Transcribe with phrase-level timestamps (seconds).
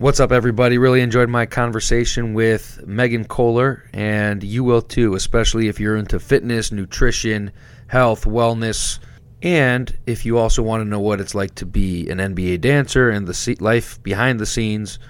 [0.00, 0.78] What's up, everybody?
[0.78, 6.20] Really enjoyed my conversation with Megan Kohler, and you will too, especially if you're into
[6.20, 7.50] fitness, nutrition,
[7.88, 9.00] health, wellness,
[9.42, 13.10] and if you also want to know what it's like to be an NBA dancer
[13.10, 15.00] and the life behind the scenes,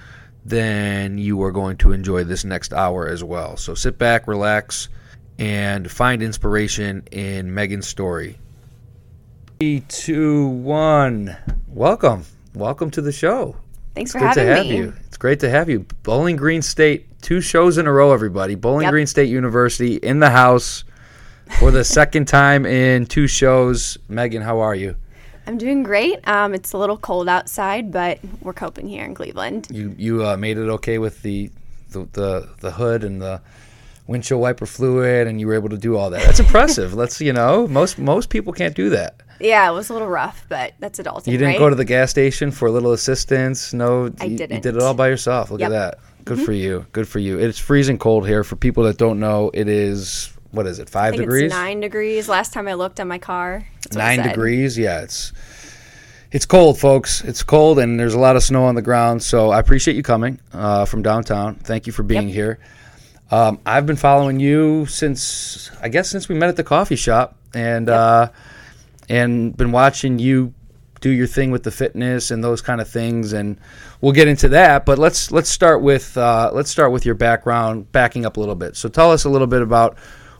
[0.46, 3.58] then you are going to enjoy this next hour as well.
[3.58, 4.88] So sit back, relax,
[5.38, 8.38] and find inspiration in Megan's story.
[9.60, 11.36] Three, two, one.
[11.66, 12.24] Welcome.
[12.54, 13.54] Welcome to the show.
[13.98, 14.76] Thanks It's for having have me.
[14.76, 14.94] you.
[15.08, 15.84] It's great to have you.
[16.04, 18.54] Bowling Green State, two shows in a row, everybody.
[18.54, 18.92] Bowling Yep.
[18.92, 20.84] Green State University in the house
[21.58, 23.98] for the second time in two shows.
[24.08, 24.94] Megan, how are you?
[25.48, 26.20] I'm doing great.
[26.28, 29.66] Um, it's a little cold outside, but we're coping here in Cleveland.
[29.68, 31.50] You you uh, made it okay with the,
[31.90, 33.40] the the the hood and the
[34.06, 36.24] windshield wiper fluid, and you were able to do all that.
[36.24, 36.94] That's impressive.
[37.02, 39.22] Let's you know most most people can't do that.
[39.40, 41.58] Yeah, it was a little rough, but that's adulting, You didn't right?
[41.58, 43.72] go to the gas station for a little assistance.
[43.72, 44.56] No, I you, didn't.
[44.56, 45.50] You did it all by yourself.
[45.50, 45.70] Look Yep.
[45.70, 45.76] Mm-hmm.
[45.76, 46.24] at that.
[46.24, 46.84] Good for you.
[46.92, 47.38] Good for you.
[47.38, 48.44] It's freezing cold here.
[48.44, 50.88] For people that don't know, it is what is it?
[50.90, 51.50] Five degrees.
[51.50, 52.28] nine degrees.
[52.28, 54.76] Last time I looked on my car, Nine degrees.
[54.76, 55.32] Yeah, it's
[56.30, 57.22] it's cold, folks.
[57.24, 59.22] It's cold, and there's a lot of snow on the ground.
[59.22, 61.54] So I appreciate you coming uh, from downtown.
[61.56, 62.34] Thank you for being Yep.
[62.34, 62.58] here.
[63.30, 67.36] Um, I've been following you since I guess since we met at the coffee shop,
[67.54, 68.28] and uh,
[69.08, 70.54] and been watching you
[71.00, 73.58] do your thing with the fitness and those kind of things, and
[74.00, 74.84] we'll get into that.
[74.84, 78.54] But let's let's start with uh, let's start with your background, backing up a little
[78.54, 78.76] bit.
[78.76, 79.96] So tell us a little bit about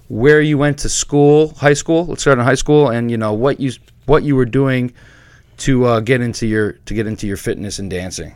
[0.09, 2.07] where you went to school, high school.
[2.07, 3.73] Let's start in high school, and you know what you
[4.07, 4.93] what you were doing
[5.59, 8.35] to uh, get into your to get into your fitness and dancing.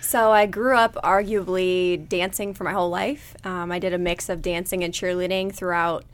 [0.00, 3.34] So I grew up arguably dancing for my whole life.
[3.42, 6.04] Um, I did a mix of dancing and cheerleading throughout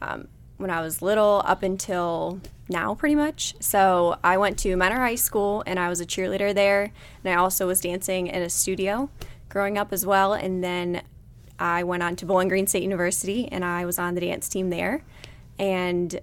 [0.00, 0.28] um,
[0.60, 3.54] when I was little up until now, pretty much.
[3.60, 6.92] So I went to Mentor High School and I was a cheerleader there,
[7.24, 9.10] and I also was dancing in a studio
[9.48, 10.34] growing up as well.
[10.34, 11.02] And then
[11.58, 14.70] I went on to Bowling Green State University and I was on the dance team
[14.70, 15.02] there.
[15.58, 16.20] And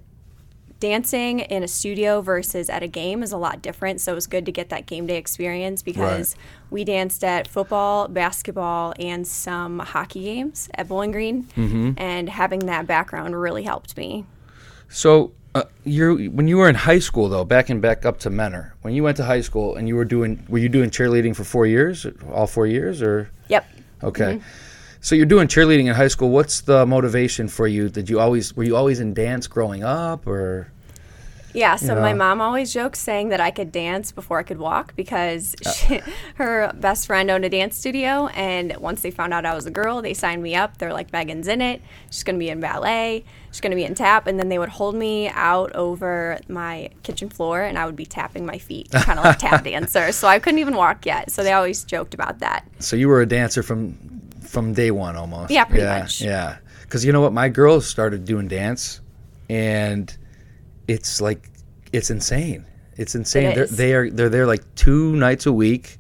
[0.79, 4.01] dancing in a studio versus at a game is a lot different.
[4.01, 6.35] So it was good to get that game day experience because
[6.69, 11.43] we danced at football, basketball, and some hockey games at Bowling Green.
[11.43, 11.91] Mm-hmm.
[11.97, 14.25] And having that background really helped me.
[14.89, 18.75] So uh, you when you were in high school though, backing back up to Mentor,
[18.81, 21.43] when you went to high school and you were doing were you doing cheerleading for
[21.43, 23.65] four years, all four years, or Yep.
[24.03, 24.41] okay?
[25.07, 26.31] So you're doing cheerleading in high school.
[26.31, 27.87] What's the motivation for you?
[27.87, 30.69] Did you always were you always in dance growing up, or
[31.53, 34.97] Yeah, so my mom always jokes saying that I could dance before I could walk
[34.97, 35.71] because Uh.
[35.71, 36.01] she,
[36.35, 38.27] her best friend owned a dance studio.
[38.35, 40.77] And once they found out I was a girl, they signed me up.
[40.77, 41.81] They're like, Megan's in it.
[42.11, 43.23] She's going to be in ballet.
[43.51, 44.27] She's going to be in tap.
[44.27, 48.05] And then they would hold me out over my kitchen floor and I would be
[48.05, 50.11] tapping my feet, kind of like tap dancer.
[50.11, 51.31] So I couldn't even walk yet.
[51.31, 52.67] So they always joked about that.
[52.79, 53.97] so you were a dancer from
[54.47, 55.51] from day one almost?
[55.51, 56.21] Yeah, pretty yeah, much.
[56.21, 59.01] Yeah, because you know what, my girls started doing dance,
[59.49, 60.15] and
[60.87, 61.49] it's like
[61.93, 62.65] it's insane.
[62.95, 63.51] It's insane.
[63.51, 65.97] It they're, they are they're there like two nights a week.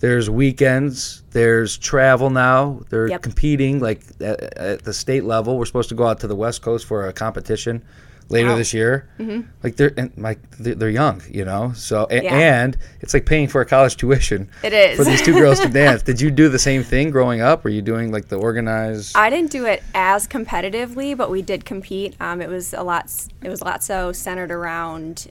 [0.00, 1.22] There's weekends.
[1.30, 2.82] There's travel now.
[2.88, 3.22] They're Yep.
[3.22, 5.58] competing like at, at the state level.
[5.58, 7.82] We're supposed to go out to the West Coast for a competition
[8.30, 8.56] later Wow.
[8.56, 9.08] this year.
[9.18, 9.48] Mm-hmm.
[9.62, 11.72] Like they're and like they're, young, you know.
[11.74, 12.34] So a- Yeah.
[12.34, 14.50] and it's like paying for a college tuition.
[14.62, 14.96] It is.
[14.98, 16.02] for these two girls to dance.
[16.02, 17.64] Did you do the same thing growing up?
[17.64, 19.16] Were you doing like the organized?
[19.16, 22.16] I didn't do it as competitively, but we did compete.
[22.20, 23.10] Um, it was a lot.
[23.42, 25.28] It was a lot so centered around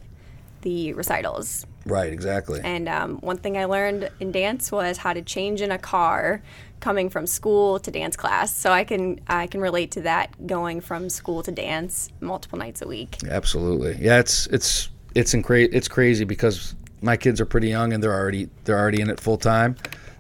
[0.62, 1.66] the recitals.
[1.88, 2.62] Right, exactly.
[2.64, 6.42] And um, one thing I learned in dance was how to change in a car
[6.80, 8.53] coming from school to dance class.
[8.56, 12.81] So I can I can relate to that going from school to dance multiple nights
[12.81, 13.18] a week.
[13.28, 13.97] Absolutely.
[14.00, 18.14] Yeah, it's it's it's incra- it's crazy because my kids are pretty young and they're
[18.14, 19.76] already they're already in it full time.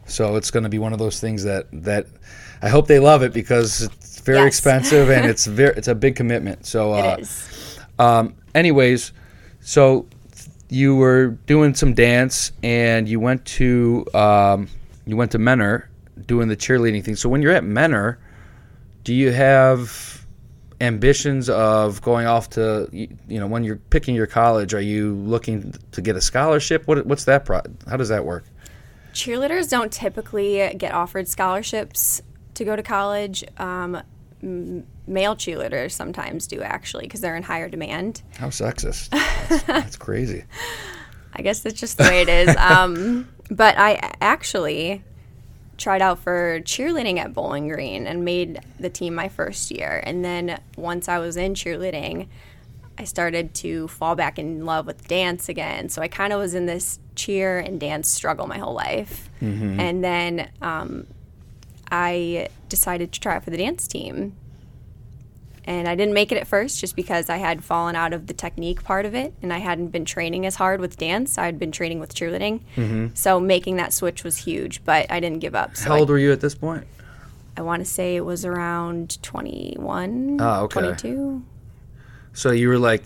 [0.05, 2.07] So it's going to be one of those things that that
[2.61, 4.47] I hope they love it because it's very Yes.
[4.47, 6.65] expensive and it's very it's a big commitment.
[6.65, 7.79] So uh, It is.
[7.99, 9.11] Um, anyways,
[9.59, 10.07] so
[10.69, 14.67] you were doing some dance and you went to um,
[15.05, 15.89] you went to Mentor
[16.25, 17.15] doing the cheerleading thing.
[17.15, 18.19] So when you're at Mentor,
[19.03, 20.25] do you have
[20.79, 24.73] ambitions of going off to you, know when you're picking your college?
[24.73, 26.87] Are you looking to get a scholarship?
[26.87, 27.45] What what's that?
[27.45, 28.45] Pro- how does that work?
[29.13, 32.21] Cheerleaders don't typically get offered scholarships
[32.53, 33.43] to go to college.
[33.57, 34.03] Um,
[35.07, 38.21] male cheerleaders sometimes do actually because they're in higher demand.
[38.37, 39.09] How sexist?
[39.49, 40.43] That's, that's crazy.
[41.33, 42.55] I guess that's just the way it is.
[42.57, 45.03] Um, but I actually
[45.77, 50.01] tried out for cheerleading at Bowling Green and made the team my first year.
[50.03, 52.27] And then once I was in cheerleading,
[52.97, 55.89] I started to fall back in love with dance again.
[55.89, 59.29] So I kind of was in this cheer and dance struggle my whole life.
[59.79, 61.05] And then um,
[61.91, 64.35] I decided to try out for the dance team.
[65.67, 68.33] And I didn't make it at first just because I had fallen out of the
[68.33, 71.37] technique part of it and I hadn't been training as hard with dance.
[71.37, 72.61] I had been training with cheerleading.
[72.77, 73.07] Mm-hmm.
[73.15, 75.75] So making that switch was huge, but I didn't give up.
[75.75, 76.87] So How I, old were you at this point?
[77.57, 80.79] I want to say it was around 21, Oh, okay.
[80.79, 81.43] 22.
[82.31, 83.03] So you were like,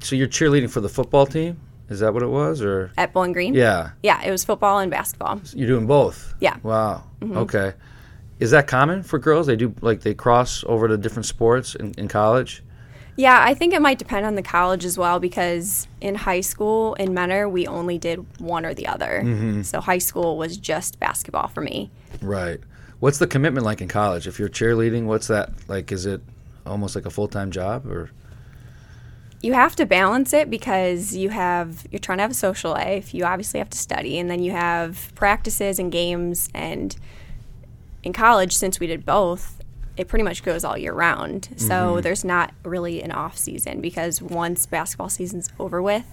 [0.00, 1.60] so you're cheerleading for the football team?
[1.90, 3.52] Is that what it was, or At Bowling Green?
[3.52, 5.40] yeah, Yeah, it was football and basketball.
[5.52, 6.34] you're doing both?
[6.40, 6.56] Yeah.
[6.62, 7.02] Wow.
[7.20, 7.36] Mm-hmm.
[7.38, 7.72] Okay.
[8.40, 9.46] Is that common for girls?
[9.46, 12.62] They do like they cross over to different sports in, in college.
[13.16, 16.94] Yeah, I think it might depend on the college as well because in high school
[16.94, 19.20] in Mentor, we only did one or the other.
[19.22, 19.62] Mm-hmm.
[19.62, 21.90] So high school was just basketball for me.
[22.22, 22.60] Right.
[23.00, 24.26] What's the commitment like in college?
[24.26, 25.92] If you're cheerleading, what's that like?
[25.92, 26.22] Is it
[26.64, 28.10] almost like a full time job or?
[29.42, 33.12] You have to balance it because you have you're trying to have a social life.
[33.12, 36.48] You obviously have to study, and then you have practices and games.
[36.54, 36.96] And
[38.02, 39.60] in college, since we did both,
[39.96, 41.48] it pretty much goes all year round.
[41.56, 46.06] So there's not really an off season because once basketball season's over with,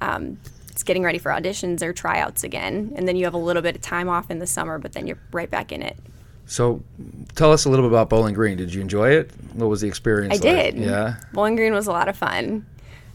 [0.00, 3.62] um, it's getting ready for auditions or tryouts again, and then you have a little
[3.62, 5.96] bit of time off in the summer, but then you're right back in it.
[6.46, 6.82] So,
[7.34, 8.56] tell us a little bit about Bowling Green.
[8.56, 9.30] Did you enjoy it?
[9.52, 10.32] What was the experience?
[10.32, 10.74] I like?
[10.74, 10.78] did.
[10.78, 11.16] Yeah.
[11.32, 12.64] Bowling Green was a lot of fun.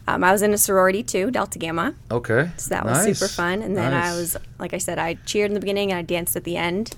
[0.06, 1.94] Um, I was in a sorority too, Delta Gamma.
[2.10, 2.50] Okay.
[2.58, 3.62] So that was super fun.
[3.62, 6.36] And then I was, like I said, I cheered in the beginning and I danced
[6.36, 6.94] at the end.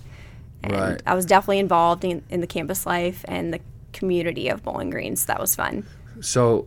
[0.63, 1.03] And Right.
[1.07, 3.61] I was definitely involved in, in the campus life and the
[3.93, 5.17] community of Bowling Green.
[5.17, 5.87] So that was fun.
[6.21, 6.67] So,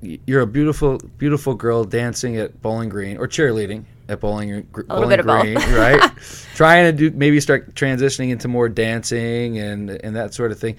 [0.00, 5.08] you're a beautiful, beautiful girl dancing at Bowling Green or cheerleading at Bowling, little Bowling
[5.10, 5.42] bit of both.
[5.42, 6.10] Green, right?
[6.54, 10.76] Trying to do maybe start transitioning into more dancing and and that sort of thing.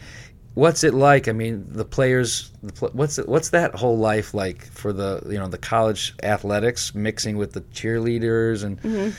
[0.55, 1.27] What's it like?
[1.27, 2.51] I mean, the players.
[2.63, 6.15] The pl- what's it, what's that whole life like for the you know the college
[6.23, 8.81] athletics mixing with the cheerleaders and.
[8.81, 9.09] Mm-hmm.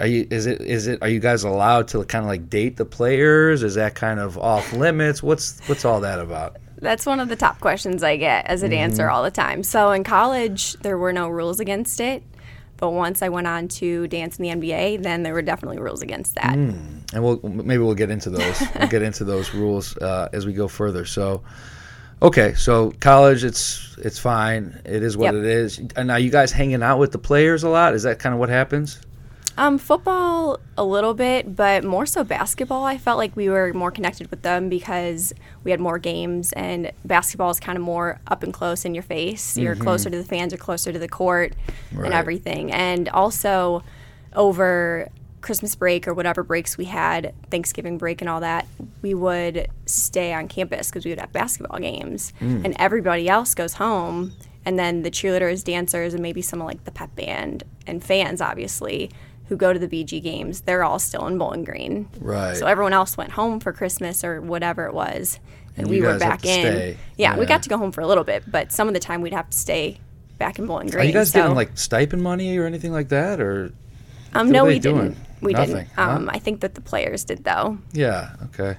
[0.00, 2.76] Are you is it is it are you guys allowed to kind of like date
[2.76, 3.62] the players?
[3.62, 5.22] Is that kind of off limits?
[5.22, 6.56] What's what's all that about?
[6.78, 9.62] That's one of the top questions I get as a dancer all the time.
[9.62, 12.22] So in college, there were no rules against it.
[12.76, 16.02] But once I went on to dance in the NBA, then there were definitely rules
[16.02, 16.54] against that.
[16.56, 18.60] and we'll maybe we'll get into those.
[18.78, 21.04] we'll get into those rules uh, as we go further.
[21.06, 21.42] So,
[22.20, 24.80] okay, so college, it's it's fine.
[24.84, 25.34] It is what Yep.
[25.34, 25.80] it is.
[25.94, 27.94] And now you guys hanging out with the players a lot.
[27.94, 28.98] Is that kind of what happens?
[29.56, 32.84] Um, football a little bit, but more so basketball.
[32.84, 36.90] I felt like we were more connected with them because we had more games, and
[37.04, 39.56] basketball is kind of more up and close in your face.
[39.56, 41.54] You're closer to the fans, you're closer to the court,
[41.92, 42.06] Right.
[42.06, 42.72] and everything.
[42.72, 43.84] And also,
[44.34, 45.08] over
[45.40, 48.66] Christmas break or whatever breaks we had, Thanksgiving break and all that,
[49.02, 53.74] we would stay on campus because we would have basketball games, and everybody else goes
[53.74, 54.32] home.
[54.66, 58.40] And then the cheerleaders, dancers, and maybe some of like the pep band and fans,
[58.40, 59.10] obviously,
[59.48, 62.08] who go to the BG games, they're all still in Bowling Green.
[62.18, 62.56] Right.
[62.56, 65.38] So everyone else went home for Christmas or whatever it was,
[65.76, 66.60] and, And we were back in.
[66.60, 66.96] stay.
[67.16, 69.20] Yeah, we got to go home for a little bit, but some of the time
[69.22, 69.98] we'd have to stay
[70.38, 71.02] back in Bowling Green.
[71.02, 73.40] Are you guys so, getting like stipend money or anything like that?
[73.40, 73.72] Or
[74.34, 74.96] Um, no, we doing?
[75.10, 75.18] didn't.
[75.40, 75.88] We Nothing, didn't.
[75.94, 76.02] huh?
[76.10, 77.76] Um, I think that the players did though.
[77.92, 78.78] yeah, okay.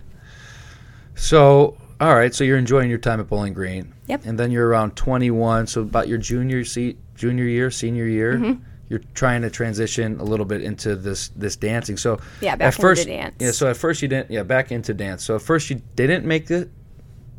[1.16, 3.94] So all right, so you're enjoying your time at Bowling Green.
[4.08, 4.22] Yep.
[4.26, 8.34] And then you're around 21, so about your junior se- junior year, senior year.
[8.38, 8.64] Mm-hmm.
[8.90, 11.98] You're trying to transition a little bit into this this dancing.
[11.98, 13.36] So Yeah, back at first, into dance.
[13.40, 13.52] yeah.
[13.52, 15.24] So at first you didn't, yeah, back into dance.
[15.24, 16.69] So at first you didn't make the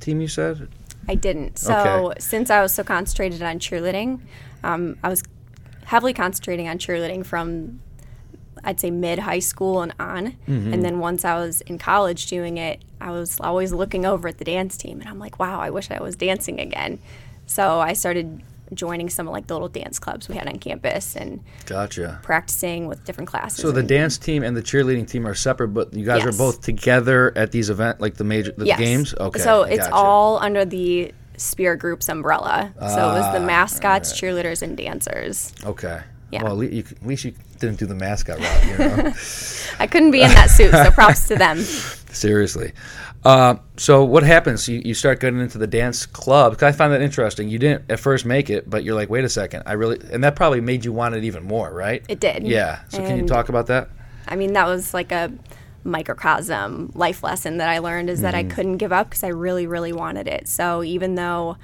[0.01, 0.21] team.
[0.21, 0.69] You said,
[1.09, 1.59] I didn't.
[1.59, 2.21] So Okay.
[2.21, 4.21] since I was so concentrated on cheerleading,
[4.65, 5.23] um, I was
[5.85, 7.81] heavily concentrating on cheerleading from
[8.65, 10.33] I'd say mid high school and on.
[10.49, 10.73] Mm-hmm.
[10.75, 14.39] And then once I was in college doing it, I was always looking over at
[14.39, 16.99] the dance team and I'm like, wow, I wish I was dancing again.
[17.47, 18.43] So I started
[18.75, 22.19] joining some of like the little dance clubs we had on campus and gotcha.
[22.23, 23.61] practicing with different classes.
[23.61, 26.35] So the dance team and the cheerleading team are separate, but you guys Yes.
[26.35, 28.79] are both together at these event, like the major the Yes.
[28.79, 29.15] games.
[29.19, 29.39] Okay.
[29.41, 29.95] So it's gotcha.
[29.95, 32.73] all under the Spear Group's umbrella.
[32.79, 35.53] so it was the Ah, mascots, cheerleaders, and dancers.
[35.65, 36.01] okay.
[36.33, 36.43] Yeah.
[36.43, 38.65] Well, at least you, at least you didn't do the mascot route.
[38.67, 39.13] You know?
[39.79, 41.61] I couldn't be in that suit, so props to them.
[41.61, 42.73] Seriously.
[43.25, 44.69] Uh, so what happens?
[44.69, 46.63] You, you start getting into the dance club.
[46.63, 47.49] I find that interesting.
[47.49, 50.23] You didn't at first make it, but you're like, wait a second, I really, and
[50.23, 52.05] that probably made you want it even more, right?
[52.09, 52.47] It did.
[52.47, 52.81] Yeah.
[52.89, 53.89] So can you talk about that?
[54.29, 55.33] I mean, that was like a
[55.85, 59.67] microcosm life lesson that I learned is that I couldn't give up because I really,
[59.67, 60.49] really wanted it.
[60.49, 61.57] So even though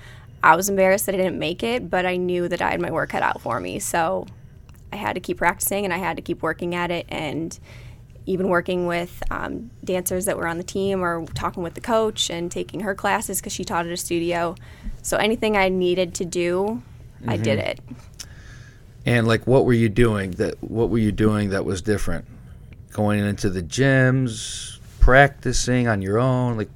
[0.42, 2.90] I was embarrassed that I didn't make it, but I knew that I had my
[2.90, 3.78] work cut out for me.
[3.78, 4.26] So
[4.92, 7.06] I had to keep practicing and I had to keep working at it.
[7.08, 7.58] And
[8.26, 12.30] even working with um, dancers that were on the team or talking with the coach
[12.30, 14.54] and taking her classes because she taught at a studio.
[15.02, 16.82] So anything I needed to do,
[17.26, 17.68] I did Mm-hmm.
[17.68, 17.80] it.
[19.04, 20.62] And like, what were you doing that?
[20.62, 22.24] What were you doing that was different?
[22.92, 26.56] Going into the gyms, practicing on your own.
[26.56, 26.70] Like,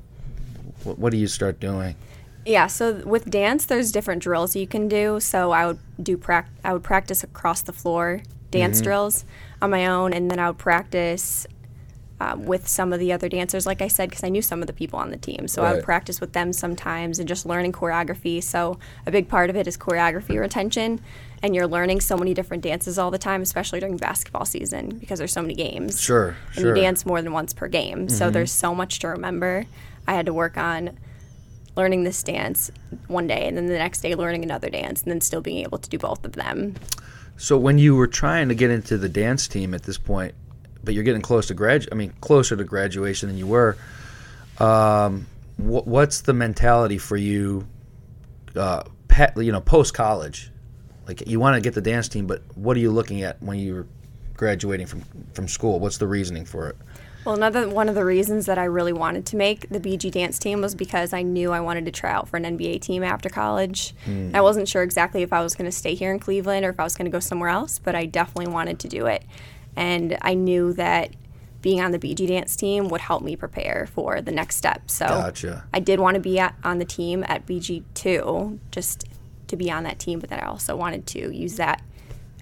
[0.83, 1.95] what, what do you start doing?
[2.45, 5.21] Yeah, so with dance, there's different drills you can do.
[5.21, 9.25] So I would do prac- I would practice across the floor dance drills
[9.63, 11.47] on my own, and then I would practice
[12.19, 14.67] um, with some of the other dancers, like I said, because I knew some of
[14.67, 15.49] the people on the team.
[15.49, 18.43] So I would practice with them sometimes and just learning choreography.
[18.43, 21.01] So a big part of it is choreography retention,
[21.43, 25.19] and you're learning so many different dances all the time, especially during basketball season because
[25.19, 26.01] there's so many games.
[26.01, 26.65] Sure, And sure.
[26.65, 26.77] Mm-hmm.
[26.77, 28.09] you dance more than once per game.
[28.09, 29.67] So there's so much to remember.
[30.09, 30.99] I had to work on
[31.77, 32.71] learning this dance
[33.07, 35.77] one day and then the next day learning another dance and then still being able
[35.77, 36.75] to do both of them.
[37.37, 40.35] So when you were trying to get into the dance team at this point,
[40.83, 43.77] but you're getting close to grad, I mean, closer to graduation than you were.
[44.59, 45.27] Um,
[45.57, 47.67] wh- what's the mentality for you?
[48.55, 48.85] Uh,
[49.37, 50.51] you know, post college,
[51.09, 53.59] like you want to get the dance team, but what are you looking at when
[53.59, 53.87] you're
[54.35, 55.03] graduating from
[55.33, 55.81] from school?
[55.81, 56.77] What's the reasoning for it?
[57.27, 60.39] Well, another one of the reasons that I really wanted to make the BG dance
[60.39, 63.29] team was because I knew I wanted to try out for an NBA team after
[63.29, 63.95] college.
[64.05, 64.31] Hmm.
[64.33, 66.79] I wasn't sure exactly if I was going to stay here in Cleveland or if
[66.79, 69.25] I was going to go somewhere else, but I definitely wanted to do it.
[69.75, 71.17] And I knew that
[71.63, 74.89] being on the BG dance team would help me prepare for the next step.
[74.89, 75.65] So Gotcha.
[75.75, 79.05] I did want to be at, on the team at BG2 just
[79.49, 81.83] to be on that team, but then I also wanted to use that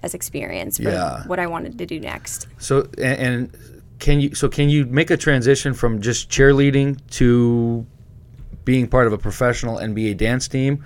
[0.03, 1.23] as experience for Yeah.
[1.25, 2.47] what I wanted to do next.
[2.59, 7.85] So and, and can you so can you make a transition from just cheerleading to
[8.65, 10.83] being part of a professional NBA dance team?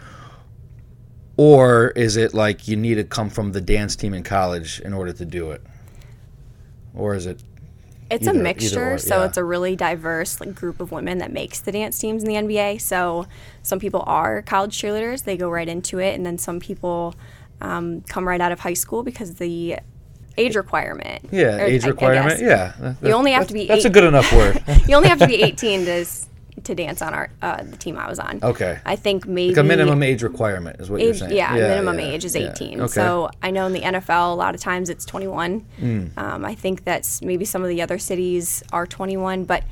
[1.37, 4.93] Or is it like you need to come from the dance team in college in
[4.93, 5.61] order to do it?
[6.93, 7.41] Or is it
[8.11, 9.25] It's Either- a mixture, or, so yeah.
[9.25, 12.35] it's a really diverse like, group of women that makes the dance teams in the
[12.35, 12.81] NBA.
[12.81, 13.27] So
[13.61, 17.15] some people are college cheerleaders; they go right into it, and then some people
[17.61, 19.77] um, come right out of high school because the
[20.39, 21.25] age requirement.
[21.31, 22.39] yeah, Or, age I- I requirement?
[22.39, 22.41] guess.
[22.41, 22.73] yeah.
[22.79, 24.63] that- You only have to be That's a good enough word.
[24.87, 26.05] You only have to be 18 to
[26.65, 28.39] to dance on our uh, the team I was on.
[28.43, 28.79] Okay.
[28.85, 31.33] I think maybe like a minimum age requirement is what you're age, saying.
[31.33, 32.51] yeah, minimum yeah, age is yeah.
[32.51, 32.81] 18.
[32.81, 32.87] Okay.
[32.91, 35.65] So I know in the NFL, a lot of times it's 21.
[35.79, 36.17] Mm.
[36.17, 39.63] Um, I think that's maybe some of the other cities are 21, but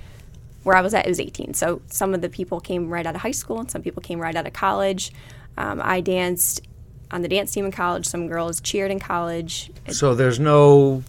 [0.64, 1.54] where I was at, it was 18.
[1.56, 4.20] So some of the people came right out of high school, and some people came
[4.20, 5.12] right out of college.
[5.58, 6.62] Um, I danced
[7.12, 8.06] on the dance team in college.
[8.06, 9.72] Some girls cheered in college.
[9.90, 11.04] So there's no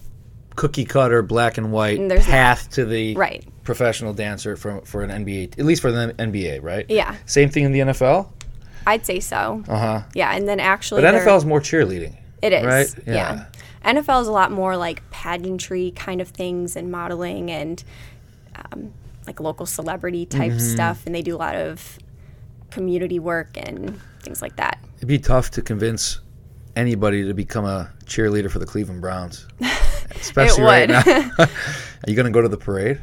[0.55, 2.19] cookie cutter black and white not.
[2.19, 3.45] path to the Right.
[3.63, 6.85] professional dancer for for an NBA, at least for the NBA, right?
[6.89, 7.15] Yeah.
[7.25, 8.27] Same thing in the NFL.
[8.87, 9.63] I'd say so.
[9.67, 10.01] Uh huh.
[10.13, 12.15] Yeah, and then actually, But NFL is more cheerleading.
[12.41, 12.65] It is.
[12.65, 12.93] Right?
[13.05, 13.45] Yeah.
[13.83, 13.93] Yeah.
[13.93, 17.83] NFL is a lot more like pageantry kind of things and modeling and
[18.55, 18.91] um,
[19.27, 20.59] like local celebrity type Mm-hmm.
[20.59, 21.05] stuff.
[21.05, 21.99] And they do a lot of
[22.71, 23.99] community work and
[24.29, 24.77] things like that.
[24.97, 26.19] It'd be tough to convince
[26.75, 29.47] anybody to become a cheerleader for the Cleveland Browns,
[30.11, 31.01] especially right now.
[31.39, 31.49] Are
[32.07, 32.99] you going to go to the parade?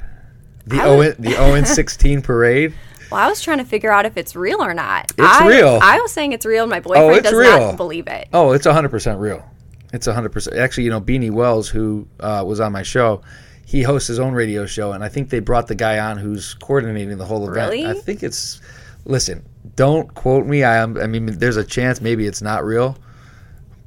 [0.67, 2.75] The I Owen the 0-16 parade.
[3.11, 5.11] Well, I was trying to figure out if it's real or not.
[5.11, 5.81] It's I, real.
[5.83, 6.63] I was saying it's real.
[6.63, 7.59] and My boyfriend it's does real.
[7.59, 8.29] not believe it.
[8.33, 9.45] Oh, it's 100% real.
[9.93, 10.57] It's 100%.
[10.57, 13.23] Actually, you know, Beanie Wells, who uh, was on my show,
[13.65, 16.55] he hosts his own radio show, and I think they brought the guy on who's
[16.55, 17.73] coordinating the whole event.
[17.73, 17.87] Really?
[17.87, 18.61] I think it's.
[19.07, 19.45] Listen,
[19.77, 20.65] don't quote me.
[20.65, 20.97] I am.
[20.99, 22.97] I mean, there's a chance maybe it's not real,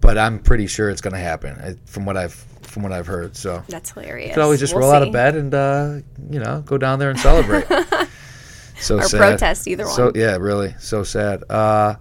[0.01, 2.33] but I'm pretty sure it's going to happen from what I've
[2.63, 3.35] from what I've heard.
[3.35, 4.29] So That's hilarious.
[4.29, 5.97] you could always just We'll roll out of bed and uh,
[6.29, 7.65] you know go down there and celebrate.
[8.79, 9.17] so Or sad.
[9.17, 10.13] protest, either So one.
[10.15, 11.43] yeah, really, so sad.
[11.49, 11.95] Uh,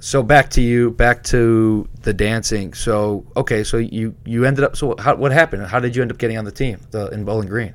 [0.00, 2.72] so back to you, back to the dancing.
[2.72, 4.76] So okay, so you you ended up.
[4.76, 5.66] So how, what happened?
[5.66, 7.74] How did you end up getting on the team the, in Bowling Green?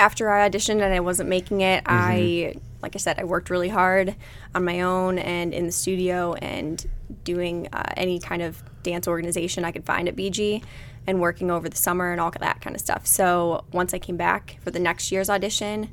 [0.00, 1.92] After I auditioned and I wasn't making it, Mm-hmm.
[1.92, 4.14] I, like I said, I worked really hard
[4.54, 6.84] on my own and in the studio and
[7.24, 10.62] doing uh, any kind of dance organization I could find at BG
[11.06, 13.06] and working over the summer and all that kind of stuff.
[13.06, 15.90] So once I came back for the next year's audition,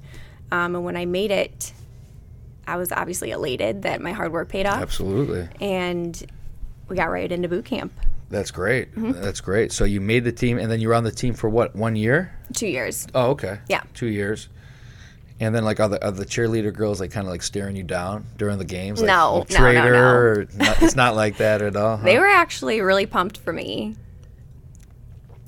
[0.51, 1.73] um, and when I made it,
[2.65, 4.81] I was obviously elated that my hard work paid off.
[4.81, 6.25] Absolutely, And
[6.87, 7.91] we got right into boot camp.
[8.29, 8.93] That's great.
[8.95, 9.21] Mm-hmm.
[9.21, 9.71] That's great.
[9.71, 11.75] So you made the team, and then you were on the team for what?
[11.75, 12.37] One year?
[12.53, 13.07] Two years.
[13.15, 13.59] Oh, okay.
[13.69, 13.81] Yeah.
[13.93, 14.49] two years.
[15.39, 17.83] And then, like, are the, are the cheerleader girls like kind of like staring you
[17.83, 18.99] down during the games?
[18.99, 19.99] Like, No, you no, no, traitor, no.
[20.01, 21.97] or not- it's not like that at all.
[22.03, 23.95] They were actually really pumped for me.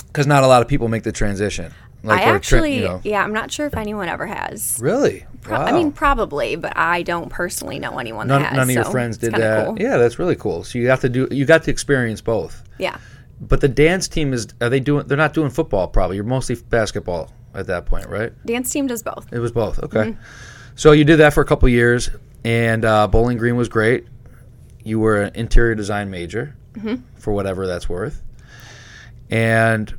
[0.07, 1.73] because not a lot of people make the transition.
[2.03, 3.01] Like, I actually, you know.
[3.03, 4.77] yeah, I'm not sure if anyone ever has.
[4.81, 5.25] really.
[5.41, 5.65] Pro- wow.
[5.65, 8.57] I mean, probably, but I don't personally know anyone none, that has.
[8.57, 9.65] none of your so friends did that.
[9.65, 9.81] Cool.
[9.81, 10.63] Yeah, that's really cool.
[10.63, 12.63] So you got to do, you got to experience both.
[12.77, 12.97] Yeah.
[13.41, 15.07] But the dance team is are they doing?
[15.07, 15.87] They're not doing football.
[15.87, 18.33] Probably you're mostly basketball at that point, right?
[18.45, 19.31] Dance team does both.
[19.31, 19.79] It was both.
[19.79, 20.15] Okay.
[20.75, 22.09] So you did that for a couple years,
[22.43, 24.07] and uh, Bowling Green was great.
[24.83, 26.55] You were an interior design major,
[27.15, 28.21] for whatever that's worth.
[29.29, 29.93] And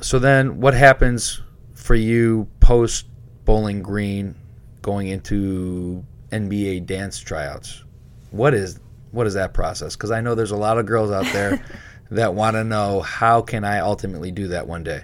[0.00, 1.40] so then, what happens
[1.74, 3.06] for you post
[3.44, 4.34] Bowling Green,
[4.82, 7.84] going into NBA dance tryouts?
[8.30, 9.96] What is what is that process?
[9.96, 11.64] Because I know there's a lot of girls out there
[12.10, 15.02] that want to know how can I ultimately do that one day.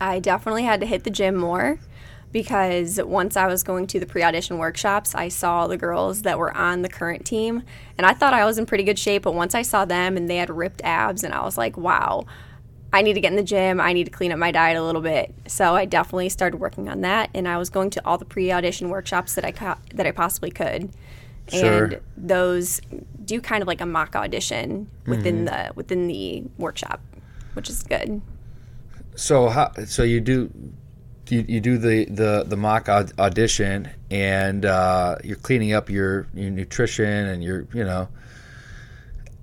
[0.00, 1.78] I definitely had to hit the gym more
[2.32, 6.38] because once I was going to the pre audition workshops, I saw the girls that
[6.38, 7.62] were on the current team
[7.96, 9.22] and I thought I was in pretty good shape.
[9.22, 12.26] But once I saw them and they had ripped abs, and I was like, wow,
[12.92, 13.80] I need to get in the gym.
[13.80, 15.34] I need to clean up my diet a little bit.
[15.46, 18.52] So I definitely started working on that and I was going to all the pre
[18.52, 20.90] audition workshops that I, co- that I possibly could.
[21.48, 21.84] Sure.
[21.84, 22.80] And those
[23.24, 27.00] do kind of like a mock audition within the within the workshop,
[27.54, 28.22] which is good.
[29.16, 29.72] So how?
[29.86, 30.50] So you do,
[31.28, 36.28] you, you do the the the mock aud- audition, and uh, you're cleaning up your
[36.32, 38.08] your nutrition, and you're you know,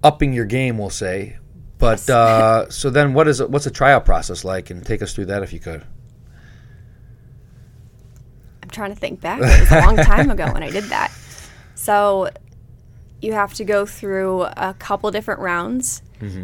[0.04, 1.38] upping your game, we'll say.
[1.80, 4.70] But uh, so then, what is what's a tryout process like?
[4.70, 5.84] And take us through that if you could.
[8.62, 9.40] I'm trying to think back.
[9.42, 11.12] It was a long time ago when I did that.
[11.76, 12.30] So
[13.22, 16.02] you have to go through a couple different rounds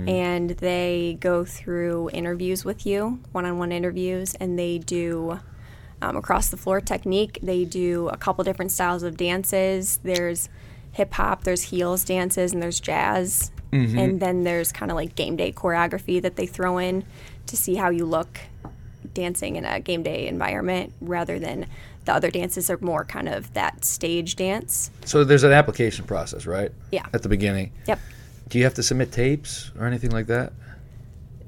[0.08, 5.40] and they go through interviews with you, one on one interviews, and they do
[6.02, 7.40] um, across the floor technique.
[7.44, 10.00] They do a couple different styles of dances.
[10.04, 10.48] There's
[10.94, 13.52] hip hop, there's heels dances, and there's jazz.
[13.76, 13.98] Mm-hmm.
[13.98, 17.04] And then there's kind of like game day choreography that they throw in
[17.48, 18.40] to see how you look
[19.14, 21.68] dancing in a game day environment rather than
[22.06, 24.92] the other dances are more kind of that stage dance.
[25.06, 26.72] So there's an application process, right?
[26.92, 27.06] Yeah.
[27.14, 27.72] At the beginning.
[27.88, 28.00] Yep.
[28.48, 30.54] Do you have to submit tapes or anything like that?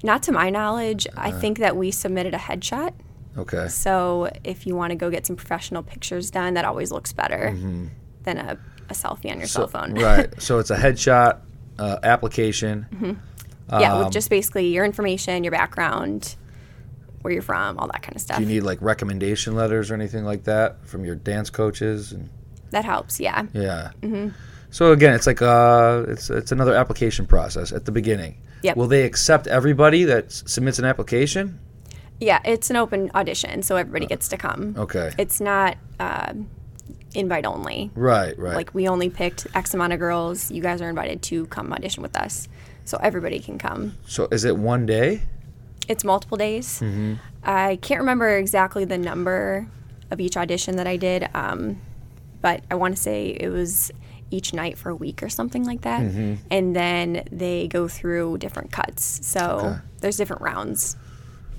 [0.03, 1.39] Not to my knowledge, I uh.
[1.39, 2.93] think that we submitted a headshot.
[3.38, 3.67] Okay.
[3.67, 7.51] So if you want to go get some professional pictures done, that always looks better
[7.53, 7.88] mm-hmm.
[8.24, 8.57] than a,
[8.89, 9.93] a selfie on your cell phone.
[9.93, 10.29] right.
[10.41, 11.39] So it's a headshot
[11.79, 13.17] uh, application.
[13.72, 16.36] yeah, Um, with just basically your information, your background,
[17.22, 18.38] where you're from, all that kind of stuff.
[18.38, 22.11] Do you need like recommendation letters or anything like that from your dance coaches?
[22.13, 22.29] And
[22.72, 23.44] that helps, yeah.
[23.53, 23.92] yeah.
[24.70, 28.37] So again, it's like uh, it's it's another application process at the beginning.
[28.63, 28.75] Yep.
[28.75, 31.59] Will they accept everybody that s- submits an application?
[32.20, 34.75] Yeah, it's an open audition, so everybody gets to come.
[34.77, 35.13] Okay.
[35.18, 36.50] It's not um,
[37.15, 37.91] invite only.
[37.96, 38.37] right.
[38.37, 38.55] Right.
[38.55, 40.51] Like we only picked X amount of girls.
[40.51, 42.48] You guys are invited to come audition with us,
[42.85, 43.96] so everybody can come.
[44.07, 45.22] so is it one day?
[45.87, 46.83] It's multiple days.
[47.43, 49.67] I can't remember exactly the number
[50.11, 51.79] of each audition that I did, um,
[52.41, 53.91] but I want to say it was
[54.29, 56.01] each night for a week or something like that.
[56.51, 59.25] And then they go through different cuts.
[59.25, 60.98] So there's different rounds.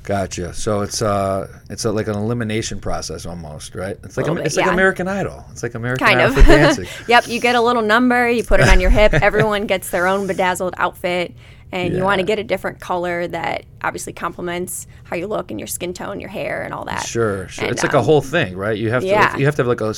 [0.09, 0.55] Gotcha.
[0.55, 3.99] So it's uh it's a, like an elimination process almost, right?
[4.05, 4.73] It's like a, bit, it's like yeah.
[4.73, 5.45] American Idol.
[5.51, 6.45] It's like American Kind Idol of.
[6.47, 6.87] for dancing.
[7.07, 9.13] yep, you get a little number, you put it on your hip.
[9.13, 11.35] Everyone gets their own bedazzled outfit,
[11.73, 15.61] and you want to get a different color that obviously complements how you look and
[15.61, 17.07] your skin tone, your hair, and all that.
[17.07, 17.65] Sure, sure.
[17.65, 18.77] And, it's like a um, whole thing, right?
[18.77, 19.37] You have to yeah.
[19.37, 19.95] you have to have like a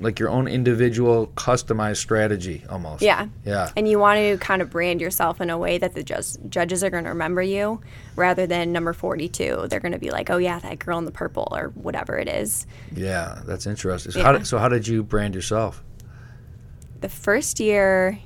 [0.00, 3.02] like your own individual customized strategy almost.
[3.02, 3.28] Yeah.
[3.44, 3.70] Yeah.
[3.76, 6.82] And you want to kind of brand yourself in a way that the judge, judges
[6.82, 7.80] are going to remember you
[8.16, 9.66] rather than number 42.
[9.68, 12.28] They're going to be like, oh, yeah, that girl in the purple or whatever it
[12.28, 12.66] is.
[12.94, 14.12] Yeah, that's interesting.
[14.12, 14.24] So, Yeah.
[14.24, 15.82] how so how did you brand yourself?
[17.00, 18.18] The first year,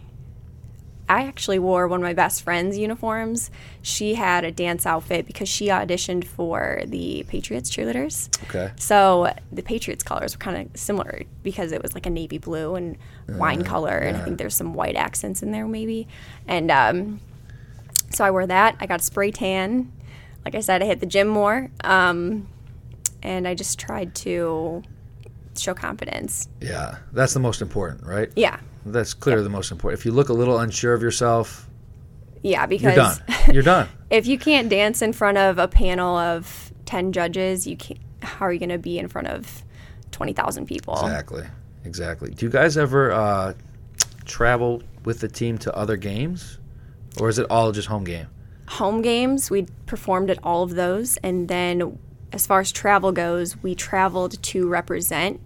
[1.08, 3.50] I actually wore one of my best friend's uniforms.
[3.80, 8.28] She had a dance outfit because she auditioned for the Patriots cheerleaders.
[8.44, 8.72] Okay.
[8.76, 12.74] So the Patriots colors were kind of similar because it was like a navy blue
[12.74, 16.08] and wine color, and I think there's some white accents in there maybe.
[16.46, 17.20] And um,
[18.10, 18.76] so I wore that.
[18.80, 19.92] I got a spray tan.
[20.44, 22.48] Like I said, I hit the gym more, um,
[23.22, 24.82] and I just tried to
[25.56, 26.48] show confidence.
[26.60, 28.30] Yeah, that's the most important, right?
[28.36, 30.00] Yeah, That's clearly the most important.
[30.00, 31.68] If you look a little unsure of yourself,
[32.42, 32.60] yeah.
[32.60, 33.36] you're Because done.
[33.52, 33.88] You're done.
[34.10, 38.00] if you can't dance in front of a panel of ten judges, you can't.
[38.22, 39.62] How are you going to be in front of
[40.10, 40.94] twenty thousand people?
[40.94, 41.44] Exactly.
[41.84, 42.30] Exactly.
[42.30, 43.54] Do you guys ever uh,
[44.24, 46.58] travel with the team to other games,
[47.20, 48.26] or is it all just home game?
[48.68, 51.16] home games, we performed at all of those.
[51.18, 51.98] And then,
[52.32, 55.40] as far as travel goes, we traveled to represent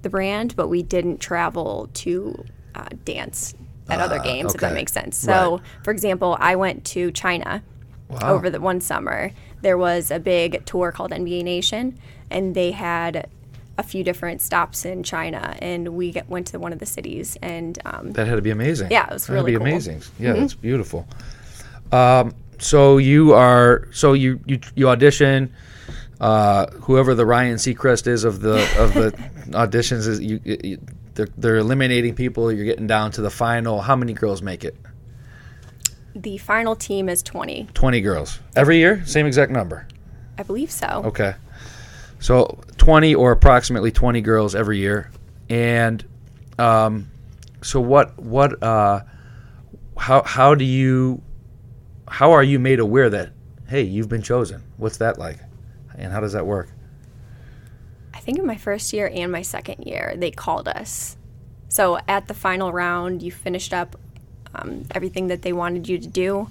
[0.00, 3.54] the brand, but we didn't travel to uh, dance
[3.88, 5.16] at other Ah, games, if that makes sense.
[5.16, 7.62] So, for example, I went to China
[8.08, 8.34] Wow.
[8.34, 9.30] over the one summer.
[9.62, 11.98] There was a big tour called NBA Nation,
[12.30, 13.28] and they had
[13.78, 17.38] a few different stops in China, and we get, went to one of the cities,
[17.42, 18.90] and um, That had to be amazing.
[18.90, 19.66] Yeah, it was That had to really be cool.
[19.66, 19.90] Mm-hmm.
[19.90, 20.02] amazing.
[20.18, 21.06] Yeah, that's beautiful.
[21.90, 25.52] Um, so you are so you you you audition.
[26.20, 29.10] Uh, whoever the Ryan Seacrest is of the of the
[29.50, 30.78] auditions is you, you
[31.14, 32.52] they're, they're eliminating people.
[32.52, 33.80] You're getting down to the final.
[33.80, 34.76] How many girls make it?
[36.14, 37.68] The final team is 20.
[37.72, 39.04] 20 girls every year.
[39.06, 39.86] Same exact number.
[40.38, 41.02] I believe so.
[41.06, 41.34] Okay.
[42.18, 45.10] So 20 or approximately 20 girls every year.
[45.48, 46.04] And
[46.58, 47.10] um,
[47.62, 49.00] so what what uh,
[49.98, 51.22] how how do you
[52.08, 53.32] how are you made aware that
[53.68, 54.62] hey, you've been chosen?
[54.76, 55.38] What's that like?
[55.96, 56.68] And how does that work?
[58.22, 61.16] I think in my first year and my second year, they called us.
[61.68, 63.96] So at the final round, you finished up
[64.54, 66.48] um, everything that they wanted you to do,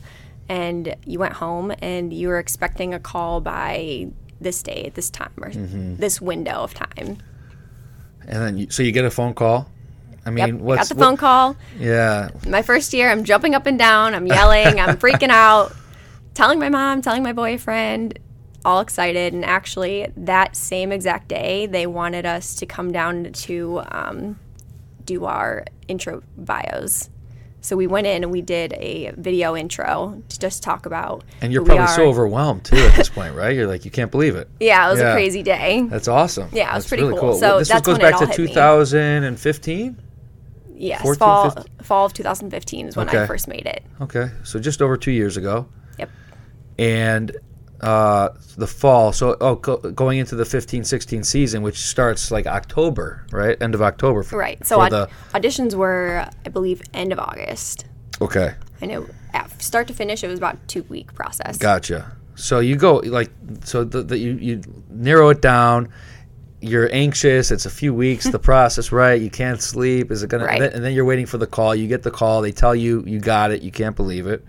[0.50, 4.08] and you went home, and you were expecting a call by
[4.42, 5.96] this day at this time or Mm-hmm.
[5.96, 7.18] this window of time.
[8.28, 9.70] And then you, so you get a phone call.
[10.26, 10.58] I mean, Yep, got
[10.90, 11.56] the what- phone call.
[11.80, 12.32] Yeah.
[12.46, 15.74] My first year, I'm jumping up and down, I'm yelling, I'm freaking out,
[16.34, 18.20] telling my mom, telling my boyfriend,
[18.66, 19.34] all excited.
[19.34, 24.40] And actually, that same exact day, they wanted us to come down to um,
[25.06, 27.10] do our intro bios.
[27.64, 31.24] So we went in and we did a video intro to just talk about.
[31.42, 33.56] And you're probably so overwhelmed too at this point, right?
[33.56, 34.50] You're like, you can't believe it.
[34.60, 35.12] Yeah, it was Yeah.
[35.12, 35.84] a crazy day.
[35.88, 36.50] That's awesome.
[36.52, 37.36] Yeah, it was That's pretty really cool.
[37.36, 39.98] So this that's goes when it back all to 2015.
[40.76, 41.66] Yes, 14, fall 15?
[41.84, 43.22] fall of 2015 is when Okay.
[43.22, 43.84] I first made it.
[44.02, 45.68] Okay, so just over two years ago.
[46.00, 46.10] Yep.
[46.80, 47.32] And
[47.82, 53.26] uh, the fall, so oh, go, going into the 15-16 season, which starts like October,
[53.32, 53.62] right?
[53.62, 54.24] End of October.
[54.24, 54.66] For, Right.
[54.66, 57.86] So aud- the auditions were, I believe, end of August.
[58.22, 59.08] okay, I know
[59.62, 61.58] start to finish, it was about two week process.
[61.58, 62.12] gotcha.
[62.36, 63.32] So you go like
[63.64, 65.90] so the, the you you narrow it down.
[66.64, 67.52] You're anxious.
[67.52, 68.26] It's a few weeks.
[68.26, 69.20] the process, right?
[69.20, 70.12] You can't sleep.
[70.12, 70.46] Is it gonna?
[70.46, 70.62] Right.
[70.62, 71.76] And then you're waiting for the call.
[71.76, 72.42] You get the call.
[72.42, 73.62] They tell you you got it.
[73.62, 74.44] You can't believe it.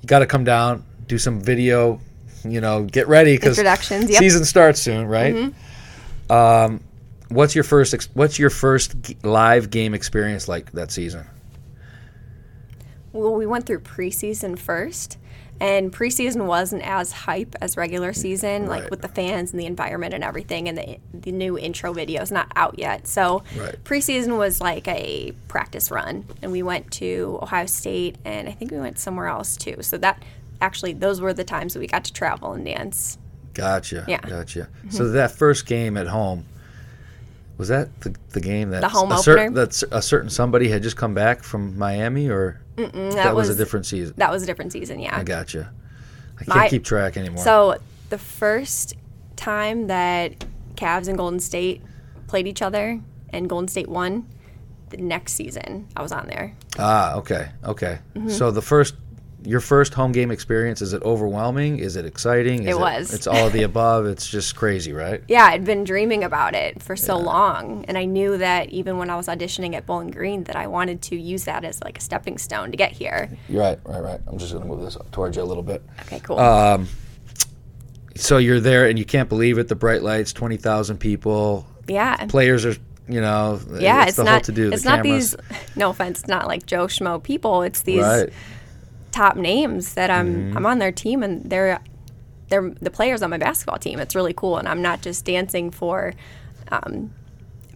[0.00, 2.00] You got to come down, do some video.
[2.44, 4.18] You know, get ready because Introductions, yep.
[4.18, 5.34] season starts soon, right?
[5.34, 6.32] Mm-hmm.
[6.32, 6.80] Um,
[7.28, 7.94] what's your first?
[7.94, 11.26] Ex- what's your first g- live game experience like that season?
[13.12, 15.18] Well, we went through preseason first,
[15.60, 20.14] and preseason wasn't as hype as regular season, like with the fans and the environment
[20.14, 23.06] and everything, and the the new intro video is not out yet.
[23.06, 23.76] So Right.
[23.84, 28.70] preseason was like a practice run, and we went to Ohio State, and I think
[28.70, 29.76] we went somewhere else too.
[29.82, 30.22] So that
[30.62, 33.18] actually those were the times that we got to travel and dance.
[33.54, 34.04] Gotcha.
[34.08, 34.18] Yeah.
[34.20, 34.30] Mm-hmm.
[34.30, 34.68] Gotcha.
[34.90, 36.46] So that first game at home
[37.58, 39.50] was that the, the game that The home a cer- opener?
[39.66, 43.54] that c- a certain somebody had just come back from Miami, or that, was, a
[43.54, 44.14] different season.
[44.16, 45.16] That was a different season, yeah.
[45.18, 45.70] I gotcha.
[46.40, 47.44] I can't My- keep track anymore.
[47.44, 47.76] So
[48.08, 48.94] the first
[49.36, 50.44] time that
[50.76, 51.82] Cavs and Golden State
[52.28, 54.26] played each other and Golden State won,
[54.88, 56.54] the next season I was on there.
[56.78, 57.98] ah, okay, okay.
[58.14, 58.28] Mm-hmm.
[58.30, 58.94] So the first,
[59.44, 61.78] your first home game experience is it overwhelming?
[61.78, 62.62] Is it exciting?
[62.62, 63.12] Is It was.
[63.12, 64.06] It's all of the above.
[64.06, 65.22] It's just crazy, right?
[65.28, 69.10] Yeah, I'd been dreaming about it for so long, and I knew that even when
[69.10, 72.00] I was auditioning at Bowling Green, that I wanted to use that as like a
[72.00, 73.30] stepping stone to get here.
[73.48, 74.20] You're right, right, right.
[74.26, 75.82] I'm just gonna move this towards you a little bit.
[76.02, 76.38] Okay, cool.
[76.38, 76.88] Um,
[78.14, 79.68] so you're there and you can't believe it.
[79.68, 81.66] The bright lights, twenty thousand people.
[81.88, 82.76] yeah, Players are,
[83.08, 84.02] you know, yeah.
[84.02, 84.44] it's, It's, the whole not.
[84.44, 84.72] to do.
[84.72, 85.32] It's not cameras.
[85.32, 85.76] these.
[85.76, 87.62] No offense, it's not like Joe Schmo people.
[87.62, 88.28] It's these right.
[89.12, 90.56] Top names that I'm Mm-hmm.
[90.56, 91.80] I'm on their team and they're
[92.48, 93.98] they're the players on my basketball team.
[94.00, 96.12] It's really cool and I'm not just dancing for
[96.70, 97.12] um,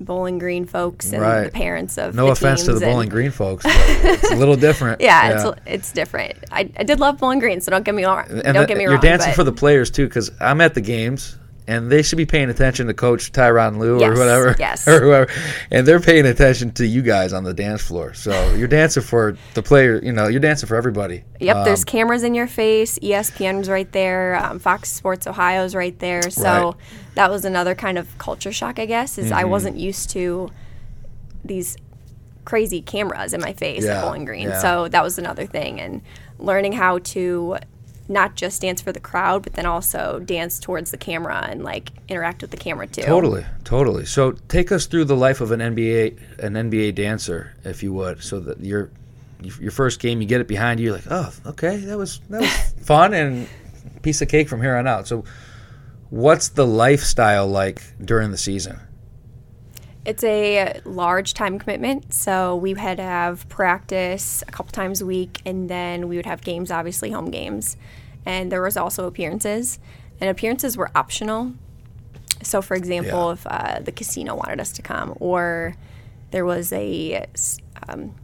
[0.00, 1.44] Bowling Green folks and Right.
[1.44, 4.56] the parents of No the offense to the Bowling Green folks, but it's a little
[4.56, 5.00] different.
[5.00, 6.34] Yeah, it's it's different.
[6.52, 8.26] I, I did love Bowling Green, so don't get me wrong.
[8.28, 9.00] and don't the- get me you're wrong.
[9.00, 12.26] dancing but for the players too, because I'm at the games and they should be
[12.26, 14.86] paying attention to Coach Tyronn Lue or whatever, yes.
[14.86, 15.30] or whoever,
[15.70, 18.14] and they're paying attention to you guys on the dance floor.
[18.14, 20.00] So you're dancing for the player.
[20.02, 21.24] You know, you're dancing for everybody.
[21.40, 22.98] Yep, there's Um, cameras in your face.
[23.00, 24.36] ESPN's right there.
[24.42, 26.30] Um, Fox Sports Ohio's right there.
[26.30, 26.74] So Right.
[27.16, 29.50] that was another kind of culture shock, I guess, is I Mm-hmm.
[29.50, 30.50] wasn't used to
[31.44, 31.76] these
[32.44, 34.48] crazy cameras in my face Yeah, at Bowling Green.
[34.48, 34.58] yeah.
[34.60, 36.00] So that was another thing, and
[36.38, 37.56] learning how to
[38.08, 41.90] not just dance for the crowd, but then also dance towards the camera and like
[42.08, 43.02] interact with the camera too.
[43.02, 44.04] Totally, totally.
[44.04, 48.22] So take us through the life of an NBA an NBA dancer, if you would.
[48.22, 48.90] So that your
[49.40, 52.40] your first game, you get it behind you, you're like, oh, okay, that was that
[52.40, 53.48] was fun and
[54.02, 55.06] piece of cake from here on out.
[55.08, 55.24] So,
[56.10, 58.80] what's the lifestyle like during the season?
[60.06, 65.06] It's a large time commitment, so we had to have practice a couple times a
[65.06, 67.76] week, and then we would have games, obviously home games,
[68.24, 69.80] and there was also appearances,
[70.20, 71.54] and appearances were optional.
[72.44, 73.32] So, for example, Yeah.
[73.32, 75.74] if uh, the casino wanted us to come, or
[76.30, 77.26] there was a
[77.88, 78.14] um,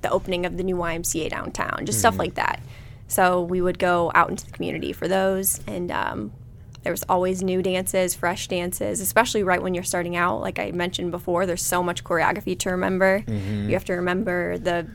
[0.00, 2.62] the opening of the new YMCA downtown, just stuff like that.
[3.08, 6.32] So we would go out into the community for those, and um,
[6.82, 10.40] there was always new dances, fresh dances, especially right when you're starting out.
[10.40, 13.20] Like I mentioned before, there's so much choreography to remember.
[13.26, 13.68] Mm-hmm.
[13.68, 14.86] You have to remember the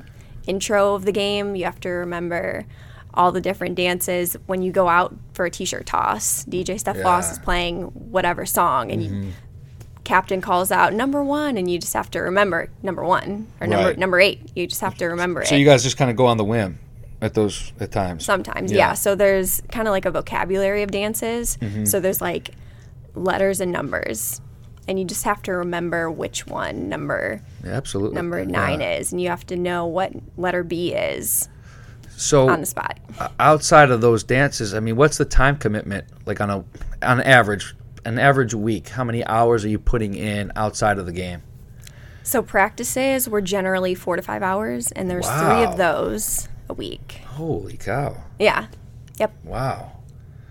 [0.47, 1.55] intro of the game.
[1.55, 2.65] You have to remember
[3.13, 6.43] all the different dances when you go out for a t-shirt toss.
[6.45, 7.19] DJ Steph Yeah.
[7.19, 9.31] is playing whatever song, and you
[10.03, 13.87] captain calls out number one, and you just have to remember number one or number
[13.89, 13.97] Right.
[13.97, 14.39] number eight.
[14.55, 15.49] You just have to remember So it.
[15.49, 16.77] So you guys just kind of go on the whim
[17.21, 18.25] at those at times.
[18.25, 18.77] Sometimes, Yeah.
[18.89, 18.93] yeah.
[18.93, 21.57] So there's kind of like a vocabulary of dances.
[21.57, 21.85] Mm-hmm.
[21.85, 22.51] So there's like
[23.15, 24.41] letters and numbers,
[24.87, 28.15] and you just have to remember which one number Yeah, absolutely.
[28.15, 28.45] number Yeah.
[28.45, 31.47] nine is, and you have to know what letter B is
[32.17, 32.99] So on the spot.
[33.39, 36.63] outside of those dances, I mean, what's the time commitment like on a
[37.01, 38.89] on average an average week?
[38.89, 41.41] How many hours are you putting in outside of the game?
[42.23, 47.21] So practices were generally four to five hours, and there's three of those a week.
[47.25, 48.17] Holy cow!
[48.39, 48.67] Yeah.
[49.19, 49.33] Yep.
[49.45, 49.91] Wow.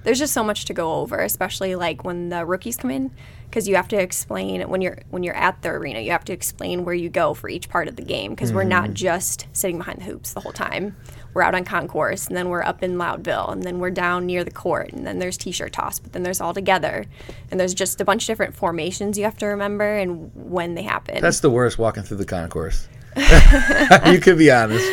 [0.05, 3.11] there's just so much to go over, especially like when the rookies come in,
[3.48, 6.33] because you have to explain when you're when you're at the arena, you have to
[6.33, 8.94] explain where you go for each part of the game, because we're not mm-hmm.
[8.94, 10.96] just sitting behind the hoops the whole time.
[11.35, 14.44] We're out on concourse, and then we're up in Loudville, and then we're down near
[14.44, 17.07] the court, and then there's t-shirt toss, but then there's all together,
[17.50, 20.83] and there's just a bunch of different formations you have to remember and when they
[20.83, 21.20] happen.
[21.20, 22.88] That's the worst walking through the concourse.
[24.07, 24.85] you could be honest.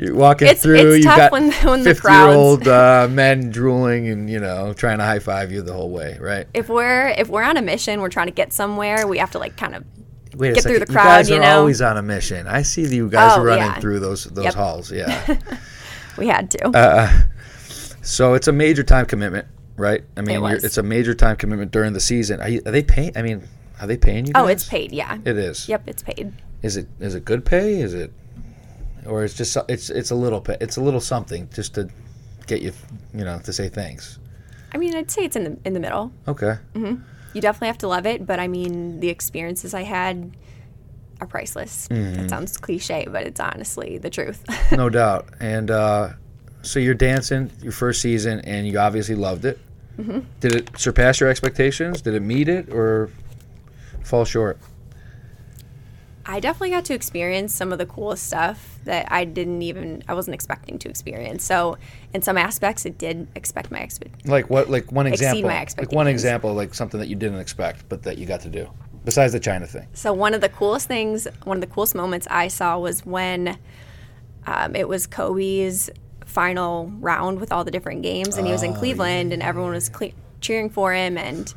[0.00, 0.76] You're walking It's- through.
[0.76, 4.98] it's you tough got when- when the fifty-year-old uh, men drooling and you know trying
[4.98, 6.46] to high five you the whole way, right?
[6.54, 9.38] if we're if we're on a mission, we're trying to get somewhere, we have to
[9.38, 9.84] like kind of
[10.36, 10.86] Wait get through second.
[10.88, 11.58] the you crowd, guys you know?
[11.58, 12.46] always on a mission.
[12.46, 13.80] I see you guys Oh, running yeah.
[13.80, 14.54] through those those Yep.
[14.54, 14.92] halls.
[14.92, 15.36] Yeah.
[16.16, 16.68] we had to.
[16.76, 17.10] Uh,
[18.02, 20.04] so it's a major time commitment, right?
[20.16, 22.40] I mean, It you're, it's a major time commitment during the season.
[22.40, 23.12] Are, you, are they paying?
[23.16, 23.42] I mean,
[23.80, 24.32] are they paying you?
[24.36, 25.18] oh, it's paid, yeah.
[25.24, 25.68] It is.
[25.68, 26.32] Yep, it's paid.
[26.62, 27.80] Is it is it good pay?
[27.80, 28.12] Is it,
[29.06, 31.88] or it's just it's it's a little pay, it's a little something just to
[32.46, 32.72] get you
[33.14, 34.18] you know to say thanks.
[34.72, 36.12] I mean, I'd say it's in the in the middle.
[36.26, 36.56] Okay.
[37.34, 40.36] You definitely have to love it, but I mean, the experiences I had
[41.20, 41.88] are priceless.
[41.88, 42.14] Mm-hmm.
[42.14, 44.44] That sounds cliche, but it's honestly the truth.
[44.72, 45.28] no doubt.
[45.40, 46.10] And uh,
[46.62, 49.58] so you're dancing your first season, and you obviously loved it.
[49.98, 50.20] Mm-hmm.
[50.40, 52.02] Did it surpass your expectations?
[52.02, 53.10] Did it meet it, or
[54.04, 54.58] fall short?
[56.30, 60.12] I definitely got to experience some of the coolest stuff that I didn't even I
[60.12, 61.42] wasn't expecting to experience.
[61.42, 61.78] So,
[62.12, 64.28] in some aspects, it did expect my expect.
[64.28, 64.68] Like what?
[64.68, 65.50] Like one example.
[65.50, 68.42] Exceed my like one example, like something that you didn't expect, but that you got
[68.42, 68.68] to do.
[69.06, 69.88] Besides the China thing.
[69.94, 73.56] So one of the coolest things, one of the coolest moments I saw was when
[74.46, 75.88] um, it was Kobe's
[76.26, 79.88] final round with all the different games, and he was in Cleveland, and everyone was
[79.88, 80.12] cle-
[80.42, 81.54] cheering for him, and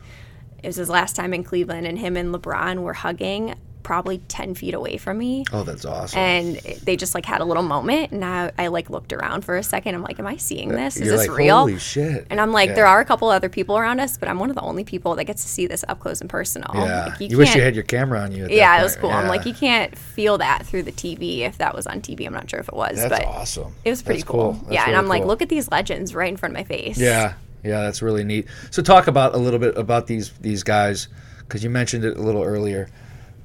[0.64, 4.56] it was his last time in Cleveland, and him and LeBron were hugging probably 10
[4.56, 6.20] feet away from me Oh, that's awesome.
[6.20, 9.58] and they just like had a little moment and I, I like looked around for
[9.58, 12.28] a second i'm like am i seeing this is You're this like, real Holy shit!
[12.30, 12.76] and i'm like Yeah.
[12.76, 15.16] there are a couple other people around us but i'm one of the only people
[15.16, 17.06] that gets to see this up close and personal Yeah.
[17.08, 18.44] Like, you, wish you had your camera on you.
[18.44, 19.10] At that yeah, it was cool.
[19.12, 21.40] I'm like, you can't feel that through the TV.
[21.40, 23.74] If that was on TV, I'm not sure if it was, That's but awesome.
[23.84, 24.54] it was pretty That's cool.
[24.54, 26.98] That's yeah, and I'm like, look at these legends right in front of my face.
[26.98, 28.48] Yeah, yeah, that's really neat.
[28.72, 31.08] So talk about a little bit about these these guys
[31.40, 32.90] because you mentioned it a little earlier.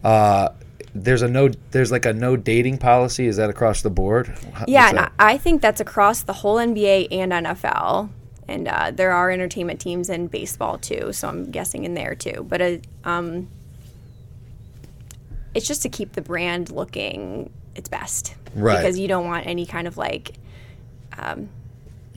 [0.07, 0.53] Uh,
[0.95, 3.27] there's a no, there's like a no dating policy.
[3.27, 4.29] Is that across the board?
[4.55, 4.99] How- yeah, and?
[5.01, 8.11] I I think that's across the whole NBA and NFL.
[8.49, 12.47] And uh, there are entertainment teams in baseball too, so I'm guessing in there too.
[12.49, 13.49] But uh, um,
[15.53, 18.77] it's just to keep the brand looking its best, Right.
[18.77, 20.37] Because you don't want any kind of like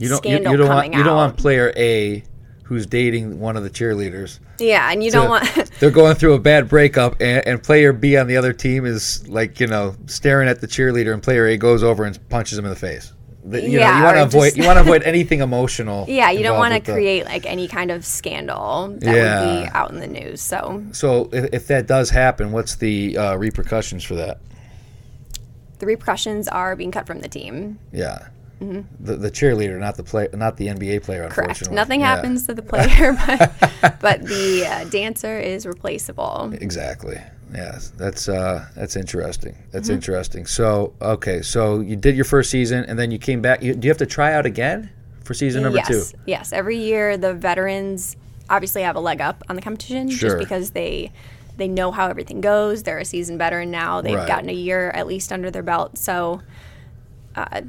[0.00, 2.22] you don't you, scandal you don't want coming you don't want player A
[2.70, 4.38] who's dating one of the cheerleaders.
[4.60, 5.44] yeah, and you don't want
[5.80, 9.28] they're going through a bad breakup, and, and player B on the other team is
[9.28, 12.64] like you know staring at the cheerleader, and player A goes over and punches him
[12.64, 13.12] in the face.
[13.44, 16.04] The- you know, Yeah, you want to avoid just- you want to avoid anything emotional.
[16.08, 19.68] Yeah, you don't want to the- create like any kind of scandal that would be
[19.74, 20.40] out in the news.
[20.40, 24.38] So So if, if that does happen, what's the uh, repercussions for that?
[25.80, 27.78] the repercussions are being cut from the team.
[27.90, 28.28] Yeah,
[28.60, 31.22] the the cheerleader, not the play, not the NBA player.
[31.22, 31.32] Mm-hmm.
[31.32, 31.48] Correct.
[31.60, 36.50] Unfortunately, Nothing Yeah, happens to the player, but, but the uh, dancer is replaceable.
[36.60, 37.18] Exactly.
[37.54, 39.56] Yes, that's uh, that's interesting.
[39.72, 39.94] That's Mm-hmm.
[39.94, 40.46] interesting.
[40.46, 43.62] So okay, so you did your first season, and then you came back.
[43.62, 44.90] You, do you have to try out again
[45.24, 46.18] for season number yes, two?
[46.26, 46.52] yes.
[46.52, 48.16] Every year, the veterans
[48.48, 50.30] obviously have a leg up on the competition Sure.
[50.30, 51.12] just because they
[51.56, 52.82] they know how everything goes.
[52.84, 54.00] They're a seasoned veteran now.
[54.00, 54.28] They've Right.
[54.28, 56.40] gotten a year at least under their belt, so
[57.34, 57.62] uh,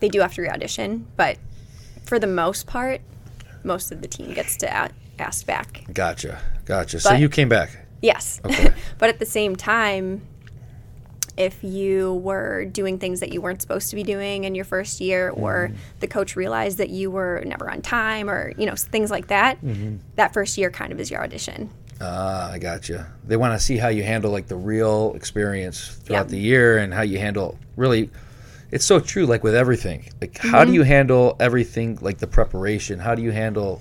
[0.00, 1.06] they do have to re-audition.
[1.16, 1.38] But
[2.04, 3.00] for the most part,
[3.64, 5.82] most of the team gets to a- asked back.
[5.92, 7.00] Gotcha, gotcha.
[7.00, 7.86] so you came back.
[8.00, 8.40] Yes.
[8.44, 8.72] Okay.
[8.98, 10.22] but at the same time,
[11.36, 15.00] if you were doing things that you weren't supposed to be doing in your first
[15.00, 19.10] year, or the coach realized that you were never on time, or you know things
[19.10, 19.58] like that.
[20.16, 21.70] That first year kind of is your audition.
[22.00, 23.04] Ah, I got you.
[23.24, 26.30] They want to see how you handle like the real experience throughout Yeah.
[26.30, 28.10] the year and how you handle really.
[28.70, 30.04] It's so true, like with everything.
[30.20, 30.48] Like, Mm-hmm.
[30.50, 32.98] how do you handle everything, like the preparation?
[32.98, 33.80] How do you handle,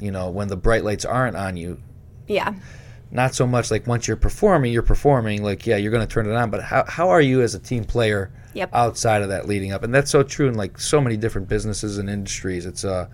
[0.00, 1.80] you know, when the bright lights aren't on you?
[2.28, 2.54] Yeah.
[3.10, 5.42] Not so much like once you're performing, you're performing.
[5.42, 6.50] Like, yeah, you're going to turn it on.
[6.50, 8.70] But how how are you as a team player Yep.
[8.74, 9.82] outside of that leading up?
[9.84, 12.66] And that's so true in like so many different businesses and industries.
[12.66, 13.06] It's uh,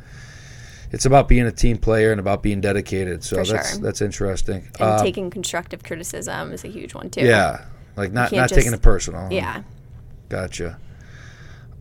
[0.91, 3.23] it's about being a team player and about being dedicated.
[3.23, 3.81] So For that's sure.
[3.81, 4.69] that's interesting.
[4.81, 7.21] And Um, taking constructive criticism is a huge one too.
[7.21, 7.65] Yeah,
[7.97, 9.29] like not not just- taking it personal.
[9.31, 9.63] Yeah.
[10.31, 10.79] gotcha.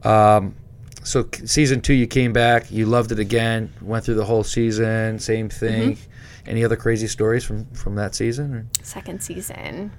[0.03, 0.55] Um,
[1.03, 5.19] so season two, you came back, you loved it again, went through the whole season,
[5.19, 5.93] same thing.
[5.93, 6.49] Mm-hmm.
[6.49, 8.53] Any other crazy stories from from that season?
[8.53, 9.91] Or Second season.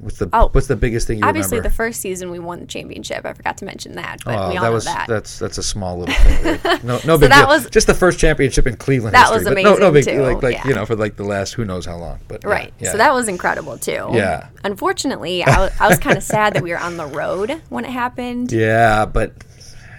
[0.00, 1.68] What's the Oh, what's the biggest thing you Obviously, remember?
[1.68, 3.24] the first season we won the championship.
[3.24, 5.06] I forgot to mention that, but oh, we all that know was that.
[5.08, 6.58] that's that's a small little thing.
[6.84, 7.48] No, no big that deal.
[7.48, 9.54] was- Just the first championship in Cleveland That history.
[9.54, 10.22] was but no, no big too.
[10.22, 10.68] like like Yeah.
[10.68, 12.18] you know for like the last who knows how long.
[12.28, 12.72] But Right.
[12.78, 12.92] yeah.
[12.92, 14.06] So that was incredible too.
[14.12, 14.48] Yeah.
[14.64, 17.90] Unfortunately, I was, was kind of sad that we were on the road when it
[17.90, 18.52] happened.
[18.52, 19.32] yeah, but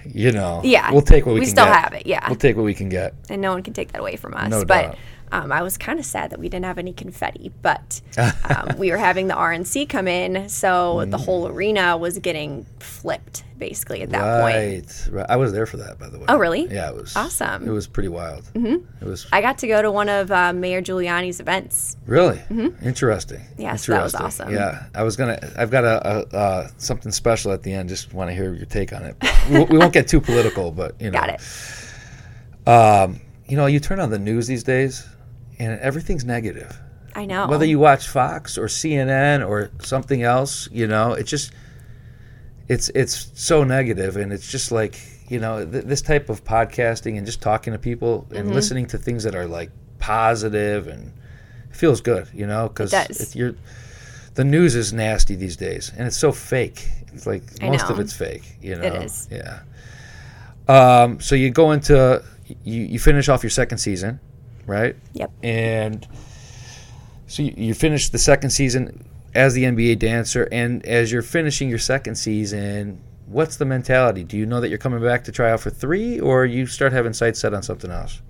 [0.06, 1.76] you know, Yeah, we'll take what we, we can still get.
[1.84, 2.26] have it, yeah.
[2.28, 3.14] we'll take what we can get.
[3.28, 4.50] and no one can take that away from us.
[4.50, 4.98] No but doubt.
[5.32, 7.52] Um, I was kind of sad that we didn't have any confetti.
[7.62, 12.66] But um, we were having the RNC come in, so the whole arena was getting
[12.78, 14.54] flipped basically at that point.
[14.56, 15.26] right, right.
[15.28, 16.24] I was there for that, by the way.
[16.28, 16.66] Oh, really?
[16.66, 17.68] Yeah, it was Awesome.
[17.68, 18.44] It was pretty wild.
[18.54, 19.04] Mm-hmm.
[19.04, 21.96] It was I got to go to one of uh, Mayor Giuliani's events.
[22.06, 22.40] really
[22.82, 23.42] interesting.
[23.58, 24.52] Yes, that was awesome.
[24.52, 25.38] Yeah, I was gonna.
[25.56, 27.88] I've got a, a uh, something special at the end.
[27.88, 29.16] Just want to hear your take on it.
[29.50, 32.68] we, we won't get too political, but you know, Got it.
[32.68, 35.06] Um, you know, you turn on the news these days,
[35.60, 36.76] and everything's negative.
[37.14, 37.46] I know.
[37.46, 41.52] Whether you watch Fox or CNN or something else, you know, it's just
[42.68, 47.16] it's it's so negative, and it's just like you know th- this type of podcasting
[47.16, 48.52] and just talking to people and Mm-hmm.
[48.54, 51.12] listening to things that are like positive and
[51.68, 53.36] it feels good, you know, because does.
[53.36, 53.54] you're
[54.34, 56.88] the news is nasty these days, and it's so fake.
[57.12, 58.82] It's like most of it's fake, you know.
[58.82, 59.28] It is.
[59.30, 59.60] Yeah.
[60.68, 62.22] Um, so you go into
[62.64, 64.20] you, you finish off your second season,
[64.70, 64.96] right?
[65.12, 65.32] Yep.
[65.42, 66.06] And
[67.26, 69.04] so you, you finish the second season
[69.34, 74.24] as the NBA dancer, and as you're finishing your second season, what's the mentality?
[74.24, 76.92] Do you know that you're coming back to try out for three, or you start
[76.92, 78.22] having sights set on something else?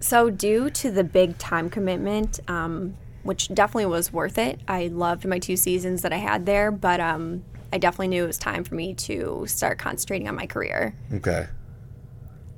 [0.00, 5.26] So, due to the big time commitment, um, which definitely was worth it, I loved
[5.26, 8.64] my two seasons that I had there, but um, I definitely knew it was time
[8.64, 10.94] for me to start concentrating on my career.
[11.12, 11.46] Okay.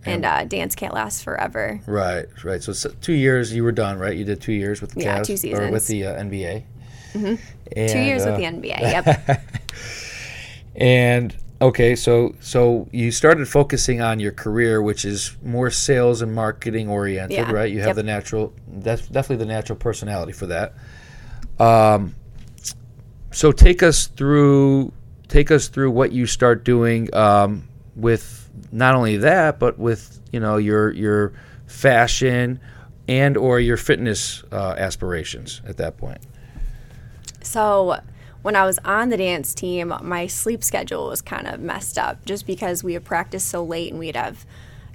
[0.04, 1.80] And uh, dance can't last forever.
[1.86, 2.62] Right, right.
[2.62, 4.16] So, s two years you were done, right?
[4.16, 6.64] You did two years with the Yeah, Cavs two or with the uh, NBA.
[7.14, 8.80] Two years with the NBA.
[8.80, 9.40] Yep.
[10.74, 16.34] And okay, so so you started focusing on your career, which is more sales and
[16.34, 17.52] marketing oriented, Yeah.
[17.52, 17.70] right?
[17.70, 17.96] You have Yep.
[17.96, 20.74] the natural, that's definitely the natural personality for that.
[21.60, 22.14] Um,
[23.30, 24.92] so take us through,
[25.28, 30.40] take us through what you start doing um, with not only that, but with you
[30.40, 31.32] know your your
[31.66, 32.60] fashion
[33.08, 36.20] and or your fitness uh, aspirations at that point.
[37.42, 37.98] So
[38.42, 42.24] when I was on the dance team, my sleep schedule was kind of messed up
[42.24, 44.46] just because we had practiced so late and we'd have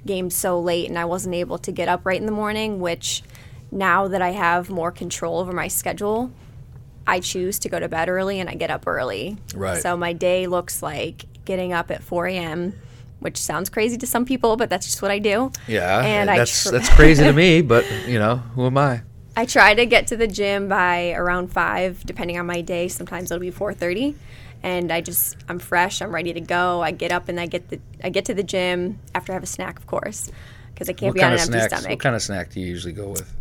[0.06, 2.80] games so late, and I wasn't able to get up right in the morning.
[2.80, 3.22] Which
[3.70, 6.30] now that I have more control over my schedule,
[7.06, 9.38] I choose to go to bed early and I get up early.
[9.54, 9.82] Right.
[9.82, 12.74] So my day looks like getting up at 4 a.m.,
[13.20, 15.50] which sounds crazy to some people, but that's just what I do.
[15.66, 19.02] Yeah, And I that's tr- that's crazy to me, but you know who am I?
[19.36, 22.88] I try to get to the gym by around five, depending on my day.
[22.88, 24.16] Sometimes it'll be four thirty,
[24.62, 26.02] and I just I'm fresh.
[26.02, 26.82] I'm ready to go.
[26.82, 29.42] I get up and I get the I get to the gym after I have
[29.44, 30.30] a snack, of course,
[30.74, 31.72] because I can't What be on kind an of empty snacks?
[31.82, 31.90] stomach.
[31.90, 33.32] What kind of snack do you usually go with?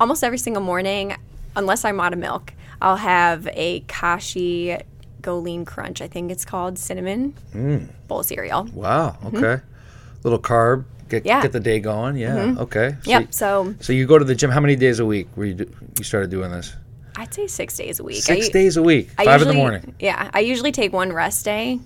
[0.00, 1.14] Almost every single morning,
[1.56, 4.76] unless I'm out of milk, I'll have a Kashi
[5.22, 6.00] Go Lean Crunch.
[6.02, 7.88] I think it's called cinnamon mm.
[8.08, 8.64] bowl cereal.
[8.72, 9.16] Wow.
[9.22, 9.36] Mm-hmm.
[9.36, 9.62] Okay.
[10.24, 10.84] Little carb.
[11.08, 11.28] Get Mm-hmm.
[11.28, 11.42] Yeah.
[11.42, 12.16] get the day going.
[12.16, 12.36] Yeah.
[12.36, 12.58] Mm-hmm.
[12.60, 12.96] Okay.
[13.04, 13.20] So Yep.
[13.22, 14.50] y- So So you go to the gym.
[14.50, 16.74] How many days a week were you do, you started doing this?
[17.16, 18.22] I'd say six days a week.
[18.22, 19.10] Six I, days a week.
[19.18, 19.94] I Five in the morning.
[19.98, 21.78] Yeah, I usually take one rest day.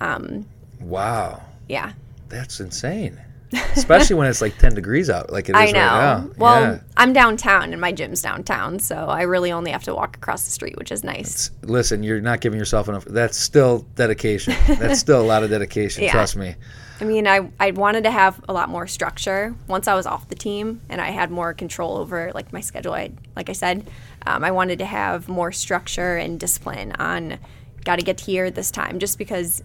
[0.00, 0.44] Um,
[0.80, 1.40] wow.
[1.68, 1.92] Yeah.
[2.28, 3.20] That's insane.
[3.76, 5.78] Especially when it's like ten degrees out, like it is I know.
[5.80, 6.30] right now.
[6.36, 6.80] Well, yeah.
[6.96, 10.50] I'm downtown and my gym's downtown, so I really only have to walk across the
[10.50, 11.50] street, which is nice.
[11.62, 13.04] listen, you're not giving yourself enough.
[13.04, 14.54] That's still dedication.
[14.66, 15.86] That's still a lot of dedication.
[16.06, 16.12] Yeah.
[16.12, 16.54] Trust me.
[17.00, 20.28] I mean, I, I wanted to have a lot more structure once I was off
[20.28, 22.94] the team and I had more control over like my schedule.
[22.94, 23.88] I, like I said,
[24.24, 27.38] um, I wanted to have more structure and discipline on
[27.84, 29.62] got to get here this time just because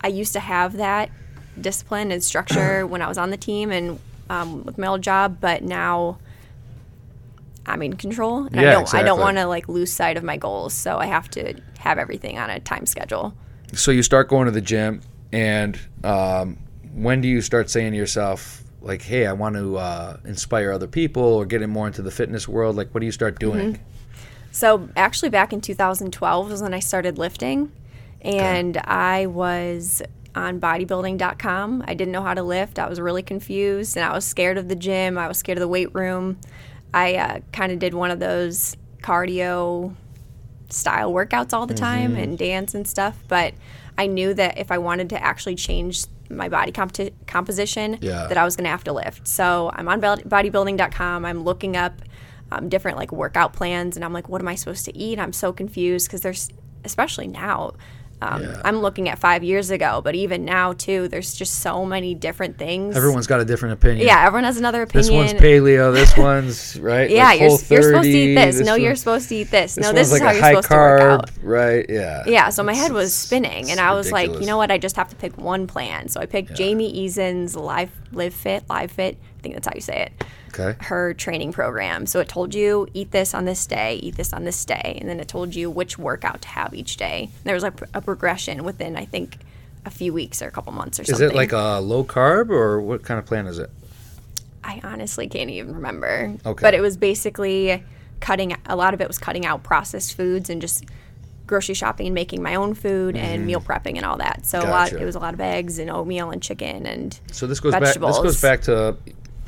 [0.00, 1.10] I used to have that
[1.60, 3.98] discipline and structure when I was on the team and
[4.28, 6.18] um, with my old job, but now
[7.66, 9.06] I'm in control and Yeah, I don't I exactly.
[9.06, 12.38] don't want to like lose sight of my goals, so I have to have everything
[12.38, 13.34] on a time schedule.
[13.74, 15.00] So you start going to the gym,
[15.32, 16.58] and um,
[16.94, 20.86] when do you start saying to yourself, like, "Hey, I want to uh, inspire other
[20.86, 22.76] people or get in more into the fitness world"?
[22.76, 23.80] Like, what do you start doing?
[24.52, 27.72] So actually, back in 2012 was when I started lifting,
[28.22, 30.00] and I was
[30.36, 31.84] on bodybuilding.com.
[31.86, 32.78] I didn't know how to lift.
[32.78, 35.18] I was really confused, and I was scared of the gym.
[35.18, 36.38] I was scared of the weight room.
[36.94, 39.94] I uh, kind of did one of those cardio
[40.68, 43.16] style workouts all the time and dance and stuff.
[43.28, 43.54] But
[43.98, 48.26] I knew that if I wanted to actually change my body comp- composition, Yeah.
[48.26, 49.28] that I was going to have to lift.
[49.28, 51.24] So I'm on bod- bodybuilding.com.
[51.24, 52.02] I'm looking up
[52.50, 55.18] um, different like workout plans, and I'm like, what am I supposed to eat?
[55.18, 56.48] I'm so confused because there's,
[56.84, 57.72] especially now.
[58.22, 58.62] Um, Yeah.
[58.64, 62.56] I'm looking at five years ago, but even now too, there's just so many different
[62.56, 62.96] things.
[62.96, 64.06] Everyone's got a different opinion.
[64.06, 65.22] yeah, everyone has another opinion.
[65.22, 65.92] This one's paleo.
[65.92, 67.10] This one's right.
[67.10, 68.60] yeah, like you're, you're supposed to eat this.
[68.60, 69.74] No, one- you're supposed to eat this.
[69.74, 71.30] This no, this like is how you're supposed to work out.
[71.42, 71.86] right?
[71.88, 72.22] Yeah.
[72.26, 74.70] Yeah, so my head was spinning, and I was like, you know what?
[74.70, 76.08] I just have to pick one plan.
[76.08, 79.18] So I picked Jamie Eason's Live Live Fit, Live Fit.
[79.38, 80.24] I think that's how you say it.
[80.58, 80.76] Okay.
[80.84, 82.06] Her training program.
[82.06, 85.08] So it told you eat this on this day, eat this on this day, and
[85.08, 87.30] then it told you which workout to have each day.
[87.44, 89.38] There was like a progression within, I think,
[89.84, 91.26] a few weeks or a couple months or Is something.
[91.26, 93.70] Is it like a low carb or what kind of plan is it?
[94.64, 96.34] I honestly can't even remember.
[96.44, 96.62] Okay.
[96.62, 97.84] But it was basically
[98.20, 100.84] cutting a lot of it was cutting out processed foods and just
[101.46, 104.44] grocery shopping and making my own food and meal prepping and all that.
[104.44, 105.02] So a lot Mm-hmm.
[105.02, 107.82] It was a lot of eggs and oatmeal and chicken and So this goes back.
[107.82, 108.96] This goes back to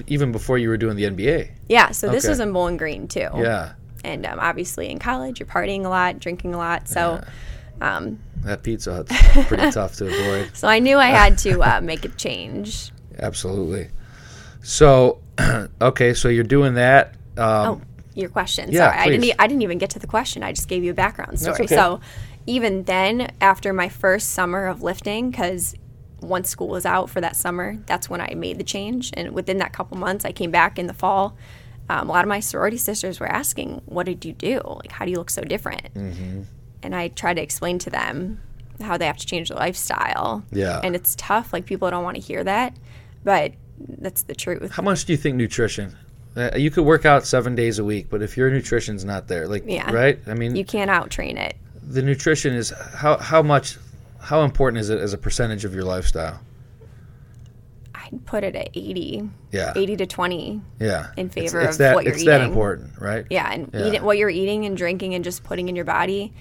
[0.07, 1.51] even before you were doing the NBA.
[1.69, 2.31] yeah, so this Okay.
[2.31, 3.29] was in Bowling Green too.
[3.35, 3.73] Yeah.
[4.05, 6.89] And um, obviously in college you're partying a lot, drinking a lot.
[6.89, 7.23] So
[7.81, 9.13] um, That pizza hut's
[9.49, 10.51] pretty tough to avoid.
[10.57, 12.91] so I knew I had to uh, make a change.
[13.19, 13.89] Absolutely.
[14.63, 15.21] So,
[15.81, 17.15] okay, so you're doing that.
[17.37, 17.81] Um, Oh,
[18.15, 18.71] your question.
[18.73, 19.25] yeah, Sorry, I didn't.
[19.25, 20.43] e- I didn't even get to the question.
[20.43, 21.55] I just gave you a background story.
[21.65, 21.67] okay.
[21.75, 22.01] So,
[22.47, 25.75] even then, after my first summer of lifting, because
[26.21, 29.11] once school was out for that summer, that's when I made the change.
[29.15, 31.37] And within that couple months, I came back in the fall.
[31.89, 34.61] Um, a lot of my sorority sisters were asking, "What did you do?
[34.65, 36.43] Like, how do you look so different?" Mm-hmm.
[36.83, 38.41] And I tried to explain to them
[38.81, 40.45] how they have to change their lifestyle.
[40.53, 40.81] Yeah.
[40.85, 41.53] And it's tough.
[41.53, 42.77] Like people don't want to hear that,
[43.25, 44.71] but that's the truth.
[44.73, 45.97] How much do you think nutrition?
[46.37, 49.49] Uh, you could work out seven days a week, but if your nutrition's not there,
[49.49, 49.91] like, Yeah.
[49.91, 50.21] right?
[50.29, 51.57] I mean, You can't out train it.
[51.83, 53.77] the nutrition is how how much,
[54.21, 56.41] how important is it as a percentage of your lifestyle?
[57.95, 60.61] I'd put it at 80, Yeah, 80 to 20.
[60.79, 61.09] yeah.
[61.17, 63.27] in favor it's of that, what you're it's that important, right?
[63.31, 63.87] Yeah, and Yeah.
[63.89, 66.33] Eating, what you're eating and drinking and just putting in your body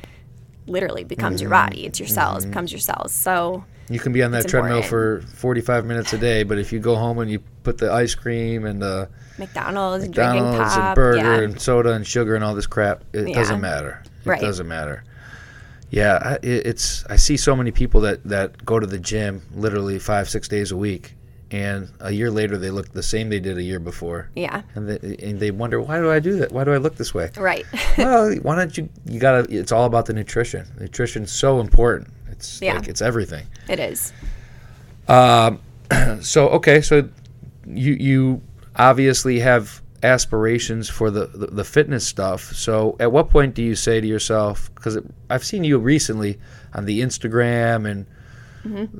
[0.68, 1.66] literally becomes your Mm-hmm.
[1.70, 1.86] body.
[1.86, 3.12] It's your cells, becomes your cells.
[3.14, 5.24] So, You can be on that treadmill important.
[5.30, 8.16] for 45 minutes a day, but if you go home and you put the ice
[8.16, 11.40] cream and the McDonald's, drinking McDonald's pop, and burger yeah.
[11.42, 13.36] and soda and sugar and all this crap, it Yeah.
[13.36, 14.04] doesn't matter.
[14.26, 14.42] It Right.
[14.42, 15.04] doesn't matter.
[15.90, 20.00] Yeah, I- it's I see so many people that that go to the gym literally
[20.00, 21.16] five six days a week,
[21.50, 24.90] and a year later they look the same they did a year before, yeah, and
[24.90, 26.52] they, and they wonder why do I do that?
[26.52, 27.32] Why do I look this way?
[27.38, 27.66] right.
[27.98, 28.90] well, why don't you?
[29.06, 29.48] You gotta.
[29.50, 30.68] It's all about the nutrition.
[30.80, 32.10] Nutrition's so important.
[32.32, 32.76] It's Yeah.
[32.76, 33.46] like it's everything.
[33.70, 34.12] it is.
[35.08, 35.62] Um,
[36.22, 37.08] so okay, so
[37.66, 38.42] you you
[38.76, 42.54] obviously have aspirations for the, the the fitness stuff.
[42.54, 44.74] So at what point do you say to yourself?
[44.74, 44.98] Because
[45.30, 46.40] I've seen you recently
[46.74, 48.06] on the Instagram and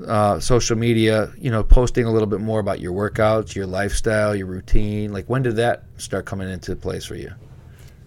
[0.08, 4.36] uh, social media, you know, posting a little bit more about your workouts, your lifestyle,
[4.36, 5.12] your routine.
[5.12, 7.32] Like when did that start coming into place for you?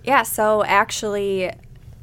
[0.05, 1.53] Yeah, so actually,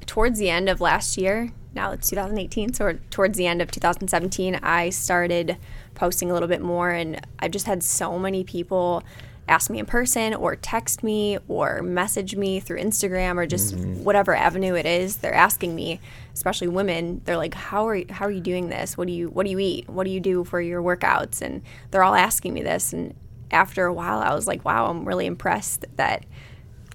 [0.05, 4.55] towards the end of last year, now it's 2018, so towards the end of 2017,
[4.61, 5.57] I started
[5.95, 9.03] posting a little bit more, and I've just had so many people
[9.47, 14.03] ask me in person or text me or message me through Instagram or just mm-hmm.
[14.03, 15.17] whatever avenue it is.
[15.17, 15.99] They're asking me,
[16.33, 17.21] especially women.
[17.25, 18.97] They're like, "How are you, how are you doing this?
[18.97, 19.89] What do you what do you eat?
[19.89, 23.15] What do you do for your workouts?" And they're all asking me this, and
[23.51, 26.25] after a while, I was like, "Wow, I'm really impressed that."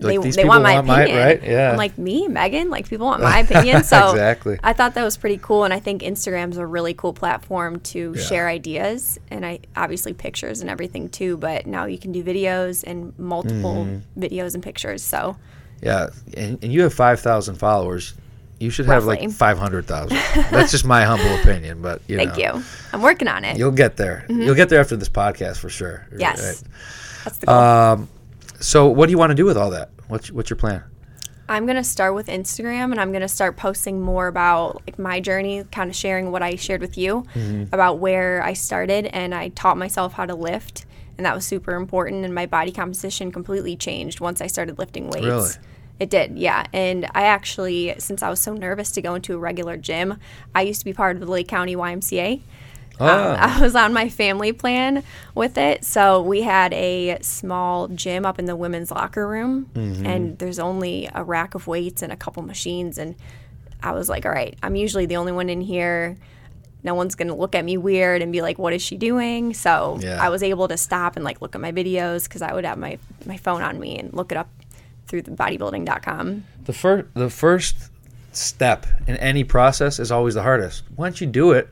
[0.03, 1.24] Like, they, these they want my want my- opinion.
[1.26, 1.42] right?
[1.42, 1.70] Yeah.
[1.72, 2.70] I'm like me, Megan.
[2.70, 3.84] Like people want my opinion.
[3.84, 4.59] So Exactly.
[4.62, 8.14] I thought that was pretty cool, and I think Instagram's a really cool platform to
[8.16, 8.22] Yeah.
[8.22, 11.36] share ideas and I obviously pictures and everything too.
[11.36, 14.20] But now you can do videos and multiple Mm-hmm.
[14.22, 15.03] videos and pictures.
[15.03, 15.36] So
[15.82, 18.14] Yeah, and, and you have five thousand followers.
[18.61, 20.16] You should have like five hundred thousand.
[20.53, 22.64] That's just my humble opinion, but you Thank know, you.
[22.92, 23.59] I'm working on it.
[23.59, 24.24] You'll get there.
[24.28, 26.07] You'll get there after this podcast for sure.
[26.16, 26.40] Yes.
[26.62, 26.72] Right.
[27.24, 27.55] That's the goal.
[27.57, 28.09] Um,
[28.62, 29.90] so what do you want to do with all that?
[30.08, 30.84] What's what's your plan?
[31.48, 35.64] I'm gonna start with Instagram, and I'm gonna start posting more about like my journey,
[35.70, 37.74] kind of sharing what I shared with you Mm-hmm.
[37.74, 40.86] about where I started, and I taught myself how to lift,
[41.18, 42.24] and that was super important.
[42.24, 45.26] And my body composition completely changed once I started lifting weights.
[45.26, 45.50] Really?
[46.00, 46.66] It did, yeah.
[46.72, 50.18] And I actually, since I was so nervous to go into a regular gym,
[50.54, 52.40] I used to be part of the Lake County YMCA.
[53.03, 53.57] Um, Ah.
[53.59, 55.03] I was on my family plan
[55.34, 55.84] with it.
[55.84, 61.09] So we had a small gym up in the women's locker room, and there's only
[61.14, 62.98] a rack of weights and a couple machines.
[62.98, 63.14] And
[63.82, 66.16] I was like, all right, I'm usually the only one in here.
[66.84, 69.55] No one's going to look at me weird and be like, what is she doing?
[69.55, 70.18] So Yeah.
[70.20, 72.76] I was able to stop and like look at my videos because I would have
[72.76, 74.48] my, my phone on me and look it up
[75.07, 76.44] through the bodybuilding.com.
[76.64, 77.76] The first the first
[78.32, 80.82] step in any process is always the hardest.
[80.96, 81.68] Once you do it,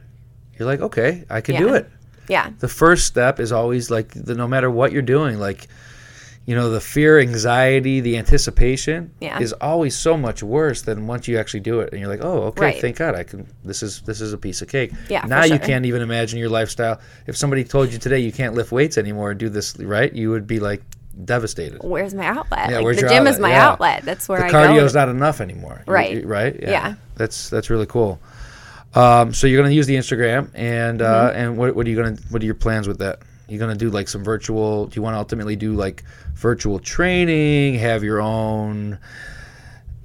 [0.61, 1.89] you're like, okay, I can do it.
[2.29, 2.51] Yeah.
[2.61, 5.67] The first step is always like the no matter what you're doing, like
[6.47, 9.39] you know, the fear, anxiety, the anticipation Yeah.
[9.41, 12.45] is always so much worse than once you actually do it and you're like, oh,
[12.45, 12.81] okay, Right.
[12.81, 13.47] thank God, I can.
[13.65, 14.93] This is this is a piece of cake.
[15.09, 15.59] Yeah, Now you sure.
[15.59, 17.01] can't even imagine your lifestyle.
[17.27, 20.31] If somebody told you today you can't lift weights anymore and do this right, you
[20.31, 20.83] would be like
[21.25, 21.79] devastated.
[21.83, 22.71] Where's my outlet?
[22.71, 23.69] Yeah, like the gym is my Yeah.
[23.69, 24.03] outlet.
[24.05, 24.85] That's where the I cardio go.
[24.85, 25.83] is not enough anymore.
[25.87, 26.13] Right.
[26.23, 26.57] you- right.
[26.61, 26.95] Yeah.
[27.17, 28.19] That's that's really cool.
[28.95, 31.38] Um, so you're gonna use the Instagram, and uh, Mm-hmm.
[31.41, 33.20] and what, what are you gonna what are your plans with that?
[33.49, 34.86] You're gonna do like some virtual.
[34.86, 36.03] Do you want to ultimately do like
[36.34, 37.74] virtual training?
[37.74, 38.99] Have your own.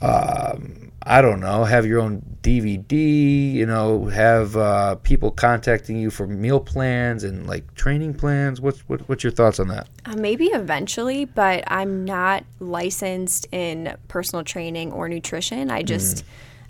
[0.02, 1.64] Um, I don't know.
[1.64, 3.54] Have your own DVD.
[3.54, 8.60] You know, have uh, people contacting you for meal plans and like training plans.
[8.60, 9.88] What's what, what's your thoughts on that?
[10.06, 15.70] Uh, maybe eventually, but I'm not licensed in personal training or nutrition.
[15.70, 16.24] I just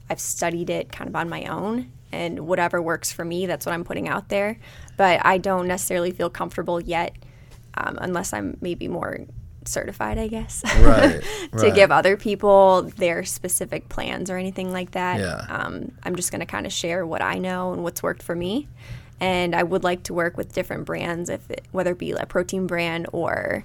[0.10, 3.74] I've studied it kind of on my own and whatever works for me, that's what
[3.74, 4.58] I'm putting out there.
[4.98, 7.16] But I don't necessarily feel comfortable yet
[7.76, 9.26] um, unless I'm maybe more
[9.66, 10.64] certified, I guess.
[10.80, 11.76] Right, to right.
[11.76, 15.20] give other people their specific plans or anything like that.
[15.20, 15.46] Yeah.
[15.50, 18.36] Um, I'm just going to kind of share what I know and what's worked for
[18.36, 18.68] me.
[19.20, 22.26] And I would like to work with different brands, if it, whether it be a
[22.26, 23.64] protein brand or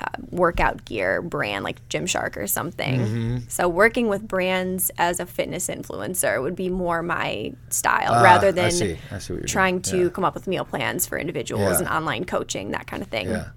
[0.00, 3.00] uh, workout gear brand like Gymshark or something.
[3.00, 3.38] Mm-hmm.
[3.48, 8.48] So working with brands as a fitness influencer would be more my style Ah, rather
[8.48, 8.98] I than see.
[9.10, 10.00] I see trying doing.
[10.00, 10.10] to Yeah.
[10.10, 11.78] come up with meal plans for individuals Yeah.
[11.80, 13.28] and online coaching, that kind of thing.
[13.28, 13.48] Yeah.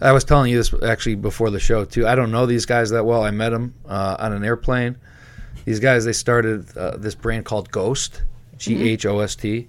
[0.00, 2.06] I was telling you this actually before the show too.
[2.06, 3.22] I don't know these guys that well.
[3.22, 4.96] I met them uh, on an airplane.
[5.66, 8.22] These guys they started uh, this brand called Ghost,
[8.56, 9.68] G H O S T,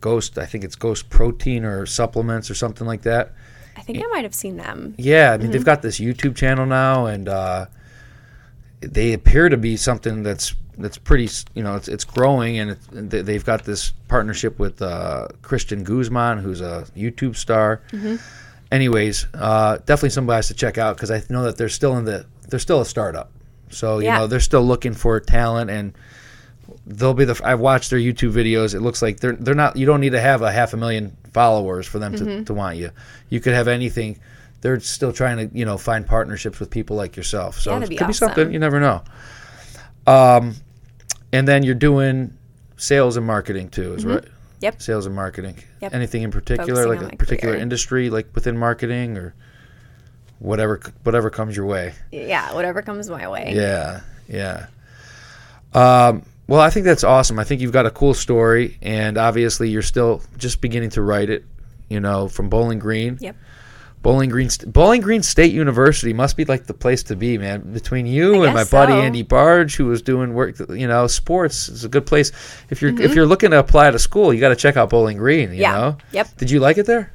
[0.00, 0.38] Ghost.
[0.38, 3.32] I think it's Ghost Protein or supplements or something like that.
[3.76, 4.94] I think I might have seen them.
[4.98, 7.66] Yeah, I mean they've got this YouTube channel now, and uh,
[8.80, 11.28] they appear to be something that's that's pretty.
[11.54, 15.28] You know, it's it's growing, and it's, and they- they've got this partnership with uh,
[15.42, 17.82] Christian Guzman, who's a YouTube star.
[18.72, 22.04] Anyways, uh, definitely some guys to check out because I know that they're still in
[22.04, 23.30] the they're still a startup,
[23.70, 24.18] so you Yeah.
[24.18, 25.92] know they're still looking for talent and.
[26.86, 27.40] They'll be the.
[27.42, 28.74] I've watched their YouTube videos.
[28.74, 29.76] It looks like they're they're not.
[29.76, 32.76] You don't need to have a half a million followers for them to, to want
[32.76, 32.90] you.
[33.30, 34.18] You could have anything.
[34.60, 37.58] They're still trying to you know find partnerships with people like yourself.
[37.58, 38.52] So it could be be something.
[38.52, 39.02] You never know.
[40.06, 40.56] Um,
[41.32, 42.36] and then you're doing
[42.76, 44.22] sales and marketing too, is right?
[44.22, 44.30] Mm-hmm.
[44.60, 44.82] Yep.
[44.82, 45.56] Sales and marketing.
[45.82, 45.94] Yep.
[45.94, 47.62] Anything in particular, Focusing like a particular career.
[47.62, 49.34] industry, like within marketing or
[50.38, 51.94] whatever whatever comes your way.
[52.12, 53.52] Yeah, whatever comes my way.
[53.54, 54.66] Yeah, yeah.
[55.72, 57.38] Um, well, I think that's awesome.
[57.38, 61.30] I think you've got a cool story, and obviously you're still just beginning to write
[61.30, 61.44] it.
[61.88, 63.18] You know, from Bowling Green.
[63.20, 63.36] Yep.
[64.02, 67.72] Bowling Green, Bowling Green State University must be like the place to be, man.
[67.72, 69.00] Between you I and my buddy so.
[69.00, 72.32] Andy Barge, who was doing work, you know, sports is a good place.
[72.68, 73.02] If you're Mm-hmm.
[73.02, 75.50] if you're looking to apply to school, you got to check out Bowling Green.
[75.52, 75.72] You Yeah.
[75.72, 75.96] know.
[76.12, 76.36] Yep.
[76.36, 77.12] Did you like it there?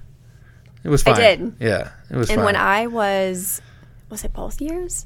[0.84, 1.16] It was fun.
[1.16, 1.56] I did.
[1.60, 2.34] Yeah, it was fun.
[2.36, 2.46] And fine.
[2.46, 3.62] when I was,
[4.10, 5.06] was it both years?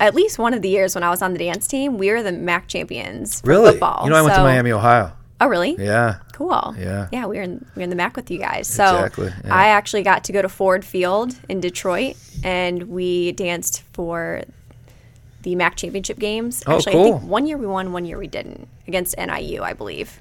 [0.00, 2.22] At least one of the years when I was on the dance team, we were
[2.22, 4.02] the MAC champions really, football.
[4.04, 5.12] you know, I went to Miami, Ohio.
[5.40, 5.76] Oh, really?
[5.78, 6.16] Yeah.
[6.32, 6.74] Cool.
[6.78, 7.08] Yeah.
[7.12, 8.66] Yeah, we were in we were in the MAC with you guys.
[8.66, 9.54] So Exactly, yeah.
[9.54, 14.42] I actually got to go to Ford Field in Detroit, and we danced for
[15.42, 16.62] the MAC championship games.
[16.66, 17.18] Oh, actually, I cool.
[17.18, 20.18] think one year we won, one year we didn't against NIU, I believe.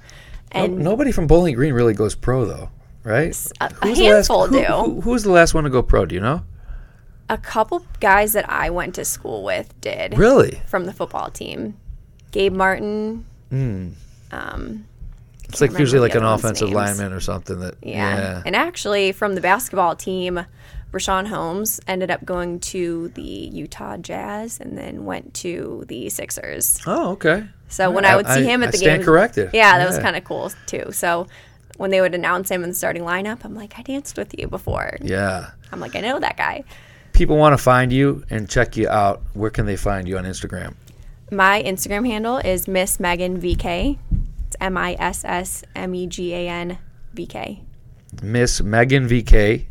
[0.54, 2.70] No- And nobody from Bowling Green really goes pro, though,
[3.04, 3.36] right?
[3.62, 4.66] a- a the last- handful who- do.
[4.66, 6.06] Who, who's the last one to go pro?
[6.06, 6.44] Do you know?
[7.30, 10.18] A couple guys that I went to school with did.
[10.18, 10.62] Really?
[10.68, 11.78] from the football team.
[12.32, 13.26] Gabe Martin.
[13.52, 14.86] Um,
[15.50, 16.76] It's like usually like an offensive names.
[16.76, 17.60] lineman or something.
[17.60, 18.18] That yeah.
[18.18, 18.44] yeah.
[18.46, 20.46] And actually, from the basketball team,
[20.92, 26.80] Richaun Holmes ended up going to the Utah Jazz and then went to the Sixers.
[26.86, 27.46] Oh, okay.
[27.68, 29.50] So when I would see him at I the stand game, corrected.
[29.54, 30.92] Yeah, that was kind of cool too.
[30.92, 31.28] So
[31.78, 34.48] when they would announce him in the starting lineup, I'm like, I danced with you
[34.48, 34.98] before.
[35.02, 35.52] Yeah.
[35.72, 36.64] I'm like, I know that guy.
[37.16, 39.22] People want to find you and check you out.
[39.34, 40.76] Where can they find you on Instagram?
[41.32, 43.98] My Instagram handle is Miss Megan VK.
[44.48, 46.78] It's M I S S M E G A N
[47.14, 47.62] V K.
[48.22, 49.64] Miss Megan VK.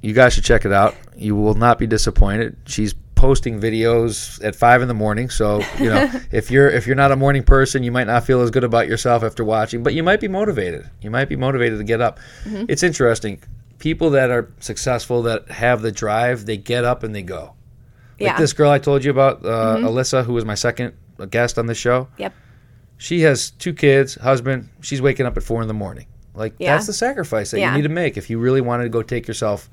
[0.00, 0.94] You guys should check it out.
[1.14, 2.56] You will not be disappointed.
[2.64, 5.28] She's posting videos at five in the morning.
[5.28, 8.40] So you know, if you're if you're not a morning person, you might not feel
[8.40, 10.88] as good about yourself after watching, but you might be motivated.
[11.02, 12.20] You might be motivated to get up.
[12.44, 12.64] Mm-hmm.
[12.70, 13.42] It's interesting.
[13.78, 17.52] People that are successful that have the drive, they get up and they go.
[18.18, 18.38] Like Yeah.
[18.38, 20.94] this girl I told you about, uh, Alyssa, who was my second
[21.30, 22.08] guest on the show.
[22.18, 22.32] Yep.
[22.98, 24.70] She has two kids, husband.
[24.80, 26.06] She's waking up at four in the morning.
[26.34, 26.74] Like Yeah.
[26.74, 27.70] that's the sacrifice that Yeah.
[27.72, 29.68] you need to make if you really wanted to go take yourself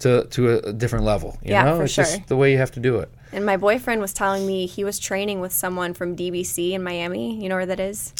[0.00, 1.38] to to a, a different level.
[1.42, 2.04] You Yeah, know, for it's sure.
[2.04, 3.08] just the way you have to do it.
[3.32, 7.40] And my boyfriend was telling me he was training with someone from DBC in Miami.
[7.42, 8.12] You know where that is?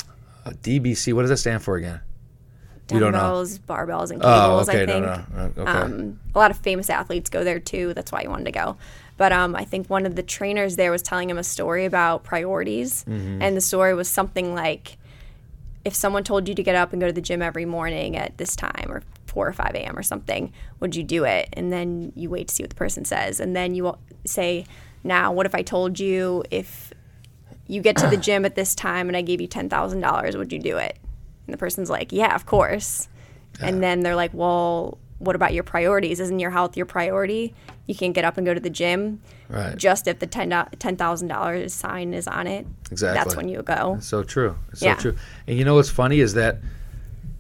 [0.45, 2.01] Uh, DBC, what does that stand for again?
[2.91, 3.01] You.
[3.01, 4.69] Dumbbells, barbells, and Oh, cables.
[4.69, 5.05] okay, I think.
[5.07, 5.71] no, no, okay.
[5.73, 7.93] Um, a lot of famous athletes go there too.
[7.95, 8.77] That's why he wanted to go.
[9.17, 12.23] But um, I think one of the trainers there was telling him a story about
[12.23, 13.43] priorities, Mm-hmm.
[13.43, 14.99] and the story was something like,
[15.85, 18.37] if someone told you to get up and go to the gym every morning at
[18.39, 19.97] this time or 4 or 5 a.m.
[19.99, 21.49] or something, would you do it?
[21.55, 23.41] And then you wait to see what the person says.
[23.41, 24.65] And then you say,
[25.05, 26.93] now, what if I told you if
[27.69, 30.59] you get to the gym at this time and I gave you $10,000, would you
[30.59, 30.99] do it?
[31.47, 33.09] And the person's like, yeah, of course.
[33.61, 36.21] And then they're like, well, what about your priorities?
[36.21, 37.55] Isn't your health your priority?
[37.87, 39.77] You can't get up and go to the gym Right.
[39.77, 42.67] just if the $10, $10,000 sign is on it.
[42.91, 43.19] Exactly.
[43.19, 43.97] That's when you go.
[44.01, 44.57] So true.
[44.73, 44.97] It's Yeah.
[44.97, 45.17] So true.
[45.47, 46.59] And you know what's funny is that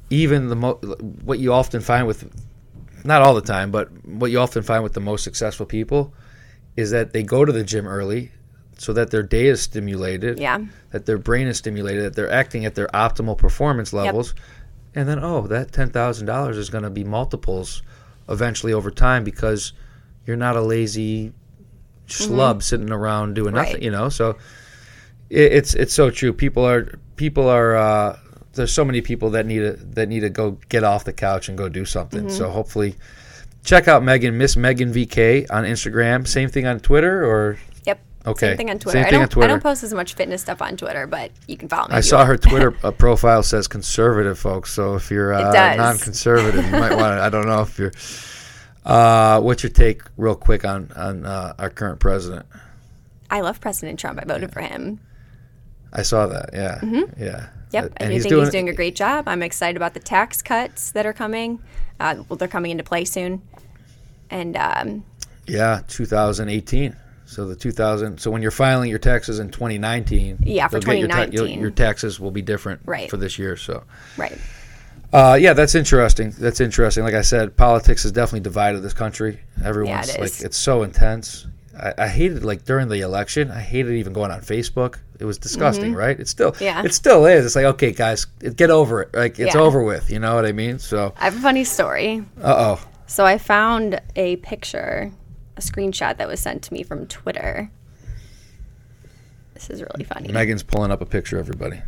[0.08, 0.74] even the mo-
[1.24, 2.30] what you often find with
[3.04, 6.14] not all the time, but what you often find with the most successful people
[6.76, 8.30] is that they go to the gym early
[8.78, 10.58] so that their day is stimulated, Yeah.
[10.90, 14.34] that their brain is stimulated, that they're acting at their optimal performance levels.
[14.94, 17.82] And then oh, that $10,000 is going to be multiples
[18.28, 19.72] eventually over time because
[20.26, 21.32] you're not a lazy
[22.06, 23.56] schlub sitting around doing Mm-hmm.
[23.56, 23.66] Right.
[23.68, 24.08] nothing, you know?
[24.08, 24.30] So
[25.30, 26.32] it, it's it's so true.
[26.32, 28.18] People are people are uh,
[28.52, 31.48] there's so many people that need to that need to go get off the couch
[31.48, 32.26] and go do something.
[32.26, 32.36] Mm-hmm.
[32.36, 32.94] So hopefully,
[33.64, 36.26] check out Megan Miss Megan VK on Instagram.
[36.26, 37.75] Same thing on Twitter or Yep.
[38.26, 38.48] Okay.
[38.48, 38.98] Same thing on Twitter.
[38.98, 39.44] Same I, thing don't, on Twitter.
[39.44, 41.94] I don't post as much fitness stuff on Twitter, but you can follow me.
[41.94, 44.72] I saw her Twitter uh, profile says conservative, folks.
[44.72, 47.22] So if you're uh, non-conservative, you might want to.
[47.22, 47.92] I don't know if you're.
[48.84, 52.46] Uh, what's your take, real quick, on on uh, our current president?
[53.30, 54.20] I love President Trump.
[54.20, 55.00] I voted for him.
[55.92, 56.50] I saw that.
[56.52, 56.78] Yeah, yeah.
[56.88, 57.22] Mm-hmm.
[57.72, 57.84] Yep.
[57.84, 59.28] Uh, I do think he's doing a great job.
[59.28, 61.60] I'm excited about the tax cuts that are coming.
[61.98, 63.42] Uh, well, they're coming into play soon.
[64.30, 65.04] And um,
[65.46, 66.96] Yeah, 2018.
[67.26, 68.18] So the 2000.
[68.18, 71.60] So when you're filing your taxes in 2019, Yeah, for you'll get your ta- 2019.
[71.60, 73.10] your taxes will be different Right.
[73.10, 73.56] for this year.
[73.56, 73.82] So,
[74.16, 74.38] right.
[75.12, 76.32] uh, yeah, that's interesting.
[76.38, 77.02] That's interesting.
[77.04, 79.40] Like I said, politics has definitely divided this country.
[79.64, 81.46] Everyone's it like, it's so intense.
[81.78, 83.50] I, I hated like during the election.
[83.50, 84.98] I hated even going on Facebook.
[85.18, 86.18] It was disgusting, right?
[86.18, 86.64] It's still, Mm-hmm.
[86.64, 86.82] Yeah.
[86.84, 87.44] it still is.
[87.44, 88.24] It's like, okay, guys,
[88.54, 89.14] get over it.
[89.14, 89.60] Like it's Yeah.
[89.60, 90.10] over with.
[90.10, 90.78] You know what I mean?
[90.78, 92.24] So, I have a funny story.
[92.40, 92.88] uh oh.
[93.08, 95.12] So I found a picture,
[95.56, 97.70] a screenshot that was sent to me from Twitter.
[99.54, 100.30] This is really funny.
[100.30, 101.38] Megan's pulling up a picture.
[101.38, 101.80] Everybody,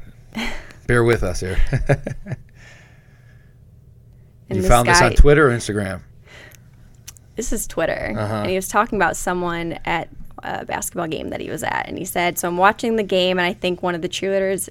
[0.86, 1.58] bear with us here.
[4.48, 6.00] You this found this on Twitter or Instagram?
[7.36, 8.14] This is Twitter.
[8.16, 8.34] Uh-huh.
[8.36, 10.08] And he was talking about someone at
[10.42, 11.84] a basketball game that he was at.
[11.86, 14.68] And he said, So I'm watching the game, and I think one of the cheerleaders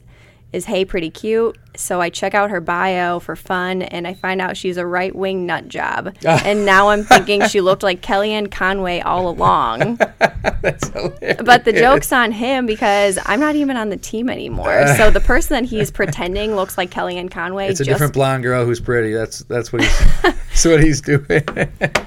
[0.52, 1.58] is, hey, pretty cute.
[1.78, 5.16] So I check out her bio for fun, and I find out she's a right
[5.16, 6.16] wing nut job.
[6.26, 9.96] and now I'm thinking she looked like Kellyanne Conway all along.
[10.62, 11.42] That's hilarious.
[11.46, 14.88] But the joke's on him because I'm not even on the team anymore.
[14.98, 17.68] So the person that he's pretending looks like Kellyanne Conway.
[17.70, 19.14] It's a different blonde girl who's pretty.
[19.14, 21.44] That's that's what he's that's what he's doing.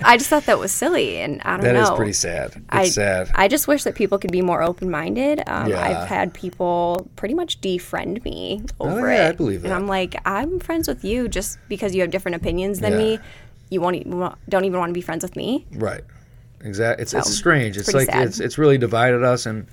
[0.05, 1.83] I just thought that was silly, and I don't That know.
[1.85, 2.53] is pretty sad.
[2.57, 3.31] It's I, sad.
[3.35, 5.43] I just wish that people could be more open minded.
[5.47, 5.81] Um, Yeah.
[5.81, 9.29] I've had people pretty much defriend me over Oh, yeah, it.
[9.29, 9.73] I believe And.
[9.75, 12.99] I'm like, I'm friends with you just because you have different opinions than Yeah.
[12.99, 13.19] me.
[13.71, 15.67] You won't even, don't even want to be friends with me.
[15.73, 16.03] right.
[16.63, 17.03] Exactly.
[17.03, 17.79] It's it's strange.
[17.79, 18.27] It's pretty like sad.
[18.29, 19.67] it's it's really divided us, and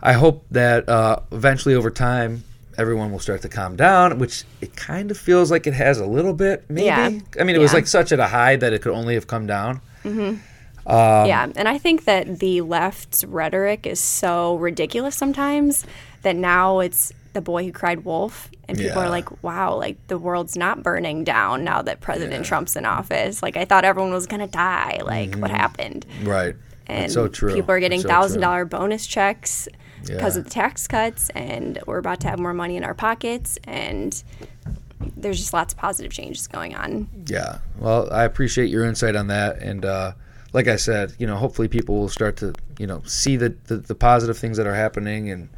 [0.00, 2.42] I hope that uh, eventually over time
[2.78, 4.18] everyone will start to calm down.
[4.18, 6.64] Which it kind of feels like it has a little bit.
[6.70, 6.86] Maybe.
[6.86, 7.10] Yeah.
[7.38, 9.46] I mean, it was like such at a high that it could only have come
[9.46, 9.82] down.
[10.06, 10.40] Um,
[10.86, 11.48] yeah.
[11.56, 15.84] And I think that the left's rhetoric is so ridiculous sometimes
[16.22, 19.06] that now it's the boy who cried wolf and people Yeah.
[19.06, 22.48] are like wow like the world's not burning down now that president Yeah.
[22.48, 26.54] trump's in office like i thought everyone was going to die like what happened Right.
[26.86, 27.54] and It's so true.
[27.54, 29.68] people are getting so thousand dollar bonus checks
[30.04, 30.38] because Yeah.
[30.40, 34.22] of the tax cuts and we're about to have more money in our pockets and
[35.16, 37.58] there's just lots of positive changes going on Yeah.
[37.78, 39.58] Well, I appreciate your insight on that.
[39.58, 40.12] And uh,
[40.52, 43.76] like I said, you know, hopefully people will start to, you know, see the, the,
[43.76, 45.48] the positive things that are happening and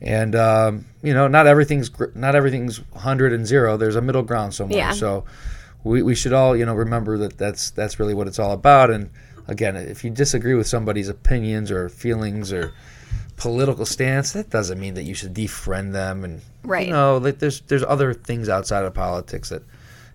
[0.00, 3.76] and um, you know, not everything's not everything's hundred and zero.
[3.76, 4.78] There's a middle ground somewhere.
[4.78, 4.92] Yeah.
[4.92, 5.24] So
[5.84, 8.90] we, we should all, you know, remember that that's that's really what it's all about.
[8.90, 9.10] And
[9.48, 12.72] again, if you disagree with somebody's opinions or feelings or
[13.36, 16.24] political stance, that doesn't mean that you should defriend them.
[16.24, 16.86] And Right.
[16.88, 19.62] you know, like there's there's other things outside of politics that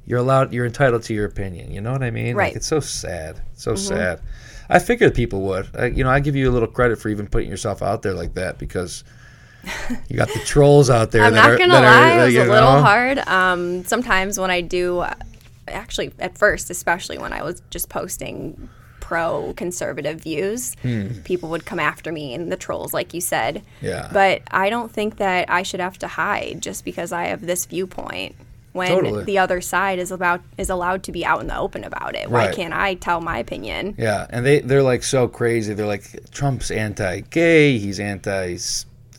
[0.06, 1.72] you're allowed, you're entitled to your opinion.
[1.72, 2.36] You know what I mean?
[2.36, 2.48] Right.
[2.48, 4.20] Like it's so sad, so sad.
[4.70, 5.70] I figured people would.
[5.78, 8.14] I, you know, I give you a little credit for even putting yourself out there
[8.14, 9.04] like that because
[10.10, 11.24] you got the trolls out there.
[11.24, 12.82] I'm that not are, gonna lie, are, it was a little know?
[12.82, 13.18] hard.
[13.20, 15.04] Um, sometimes when I do,
[15.68, 21.08] actually, at first, especially when I was just posting pro conservative views, Hmm.
[21.24, 23.62] people would come after me and the trolls, like you said.
[23.82, 24.10] Yeah.
[24.14, 27.66] But I don't think that I should have to hide just because I have this
[27.66, 28.36] viewpoint.
[28.74, 29.26] When Totally.
[29.26, 32.32] the other side is about is allowed to be out in the open about it,
[32.32, 32.56] why Right.
[32.56, 33.96] can't I tell my opinion?
[33.98, 35.74] Yeah, and they they're like so crazy.
[35.74, 38.00] They're like Trump's anti-gay, he's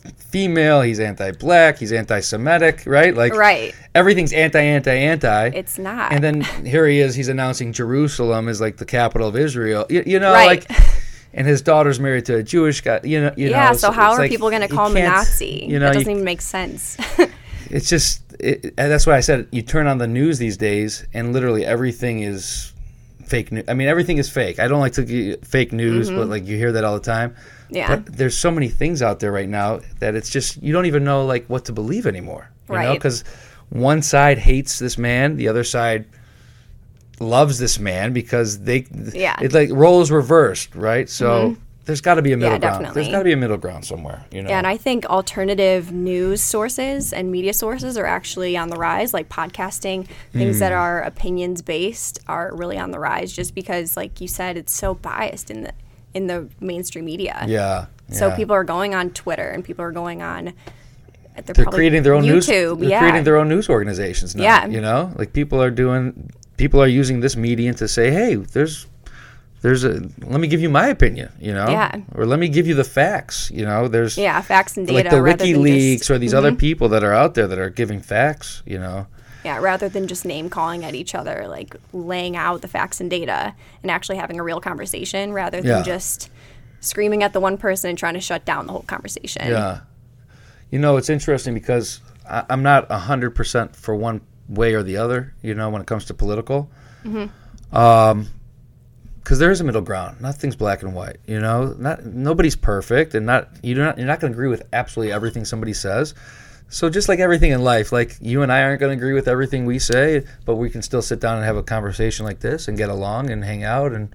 [0.05, 3.15] anti-female, he's anti-black, he's anti-Semitic, right?
[3.15, 3.73] Like Right.
[3.95, 5.47] everything's anti, anti, anti.
[5.47, 6.11] It's not.
[6.11, 7.15] And then here he is.
[7.15, 9.85] He's announcing Jerusalem is like the capital of Israel.
[9.89, 10.67] You, you know, Right.
[10.69, 10.79] like,
[11.33, 12.99] and his daughter's married to a Jewish guy.
[13.03, 13.69] You know, you yeah.
[13.69, 15.65] know, So how are like, people going to call him a Nazi?
[15.67, 16.97] You know, that doesn't even make sense.
[17.69, 21.05] it's just it, and that's why I said you turn on the news these days,
[21.13, 22.73] and literally everything is
[23.25, 23.65] fake news.
[23.67, 24.59] I mean, everything is fake.
[24.59, 26.29] I don't like to get fake news, but mm-hmm.
[26.29, 27.35] like you hear that all the time.
[27.73, 27.91] Mm-hmm.
[27.91, 27.95] Yeah.
[27.97, 31.03] But there's so many things out there right now that it's just you don't even
[31.03, 32.49] know like what to believe anymore.
[32.69, 32.93] You Right.
[32.93, 33.23] because
[33.69, 36.05] one side hates this man, the other side
[37.19, 39.33] loves this man because they Yeah.
[39.35, 39.45] Mm-hmm.
[39.45, 41.09] it's like roles reversed, right?
[41.09, 41.57] So.
[41.85, 42.95] There's got to be a middle Yeah, ground.
[42.95, 44.49] there's got to be a middle ground somewhere, you know.
[44.49, 49.13] Yeah, and I think alternative news sources and media sources are actually on the rise.
[49.13, 50.59] Like podcasting, things Hmm.
[50.61, 53.33] that are opinions based are really on the rise.
[53.33, 55.73] Just because, like you said, it's so biased in the
[56.13, 57.43] in the mainstream media.
[57.47, 57.85] yeah.
[58.09, 58.35] So yeah.
[58.35, 60.53] people are going on Twitter and people are going on.
[61.35, 62.45] They're, they're creating their own news.
[62.47, 62.79] YouTube.
[62.81, 64.43] They're yeah, creating their own news organizations now.
[64.43, 64.67] Yeah.
[64.67, 66.29] you know, like people are doing.
[66.57, 68.85] People are using this medium to say, "Hey, there's,
[69.61, 69.93] there's a.
[70.21, 72.01] Let me give you my opinion." You know, Yeah.
[72.13, 73.49] or let me give you the facts.
[73.51, 74.97] You know, there's yeah, facts and data.
[74.99, 76.13] like the rather than WikiLeaks just- Mm-hmm.
[76.13, 78.61] or these other people that are out there that are giving facts.
[78.67, 79.07] You know,
[79.43, 83.09] Yeah, rather than just name calling at each other, like laying out the facts and
[83.09, 85.83] data and actually having a real conversation rather than Yeah.
[85.83, 86.29] just
[86.79, 89.47] screaming at the one person and trying to shut down the whole conversation.
[89.47, 89.81] Yeah.
[90.71, 95.33] You know, it's interesting because I, I'm not 100% for one way or the other,
[95.41, 96.69] you know, when it comes to political.
[97.71, 98.27] Um,
[99.19, 100.19] because there is a middle ground.
[100.19, 101.17] Nothing's black and white.
[101.25, 104.63] You know, not nobody's perfect, and not you're not you're not going to agree with
[104.73, 106.13] absolutely everything somebody says.
[106.69, 109.27] So just like everything in life, like you and I aren't going to agree with
[109.27, 112.67] everything we say, but we can still sit down and have a conversation like this
[112.67, 114.13] and get along and hang out and.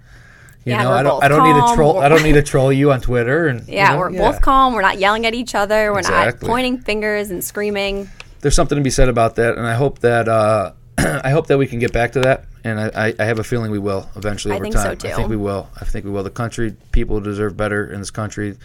[0.64, 1.24] You Yeah, know, I don't.
[1.24, 1.99] I don't need to troll.
[1.99, 3.46] I don't need to troll you on Twitter.
[3.46, 4.74] And you Yeah, know, we're both calm.
[4.74, 5.92] We're not yelling at each other.
[5.92, 6.46] We're Exactly.
[6.46, 8.11] not pointing fingers and screaming.
[8.40, 11.57] there's something to be said about that, and I hope that uh, I hope that
[11.57, 14.11] we can get back to that, and I, I, I have a feeling we will
[14.14, 14.99] eventually I over so, time.
[15.05, 15.70] I think we will.
[15.80, 16.24] I think we will.
[16.24, 18.59] The country, people deserve better in this country.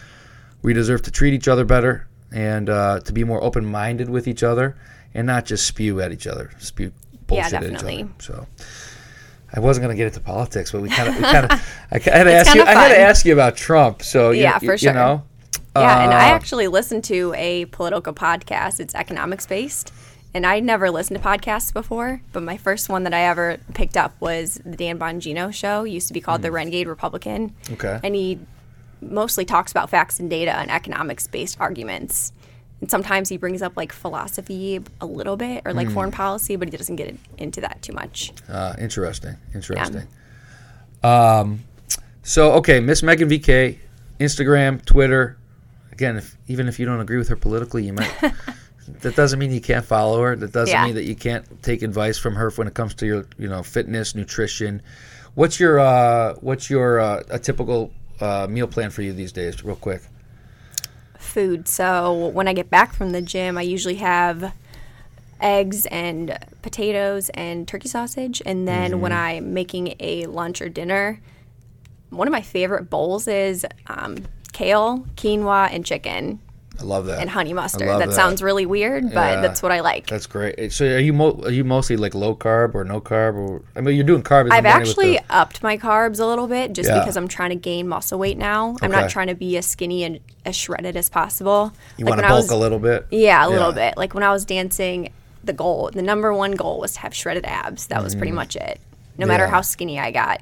[0.62, 4.42] We deserve to treat each other better and uh, to be more open-minded with each
[4.42, 4.76] other,
[5.14, 6.92] and not just spew at each other, spew
[7.26, 8.02] bullshit at each definitely.
[8.02, 8.12] other.
[8.18, 8.46] So.
[9.56, 11.50] I wasn't going to get into politics, but we kind of, kind of,
[11.92, 14.02] I had to It's ask you, kinda I had to ask you about Trump.
[14.02, 14.92] So you- Yeah, for you sure.
[14.92, 15.22] know,
[15.76, 18.80] Yeah, and I Uh, actually listened to a political podcast.
[18.80, 19.92] It's economics based.
[20.34, 23.96] And I never listened to podcasts before, but my first one that I ever picked
[23.96, 25.84] up was the Dan Bongino show.
[25.84, 27.54] It used to be called The Renegade Republican.
[27.68, 27.72] Hmm.
[27.74, 28.00] Okay.
[28.02, 28.40] And he
[29.10, 32.32] mostly talks about facts and data and economics based arguments.
[32.80, 35.76] And sometimes he brings up like philosophy a little bit or Hmm.
[35.78, 38.32] like foreign policy, but he doesn't get into that too much.
[38.48, 39.36] Uh, interesting.
[39.54, 40.06] Interesting.
[41.02, 41.60] Um,
[42.22, 43.78] so okay, Miss Megan VK,
[44.20, 45.36] Instagram, Twitter.
[45.92, 48.12] Again, if, even if you don't agree with her politically, you might.
[49.02, 50.34] that doesn't mean you can't follow her.
[50.36, 50.84] That doesn't Yeah.
[50.86, 53.62] mean that you can't take advice from her when it comes to your, you know,
[53.62, 54.82] fitness, nutrition.
[55.34, 59.64] What's your uh, what's your uh, a typical uh, meal plan for you these days?
[59.64, 60.02] Real quick.
[61.18, 61.66] food.
[61.68, 64.52] So when I get back from the gym, I usually have
[65.40, 68.40] eggs and potatoes and turkey sausage.
[68.46, 71.20] And then when I'm making a lunch or dinner,
[72.10, 76.40] one of my favorite bowls is um, kale, quinoa, and chicken.
[76.84, 77.20] I love that.
[77.20, 77.88] and honey mustard.
[77.88, 78.12] That, that.
[78.12, 79.40] sounds really weird, but Yeah.
[79.40, 80.06] that's what I like.
[80.06, 80.72] That's great.
[80.72, 83.80] So are you mo- are you mostly like low carb or no carb or I
[83.80, 84.50] mean you're doing carbs.
[84.52, 86.98] I've actually the- upped my carbs a little bit just Yeah.
[86.98, 88.76] because I'm trying to gain muscle weight now.
[88.82, 91.72] I'm not trying to be as skinny and as shredded as possible.
[91.96, 93.06] you Like want to bulk was- a little bit.
[93.10, 93.88] Yeah, a little Yeah.
[93.90, 93.96] bit.
[93.96, 95.10] Like when I was dancing,
[95.42, 97.86] the goal, the number one goal was to have shredded abs.
[97.86, 98.78] That was pretty much it.
[99.16, 99.50] No matter Mm.
[99.50, 100.40] How skinny I got.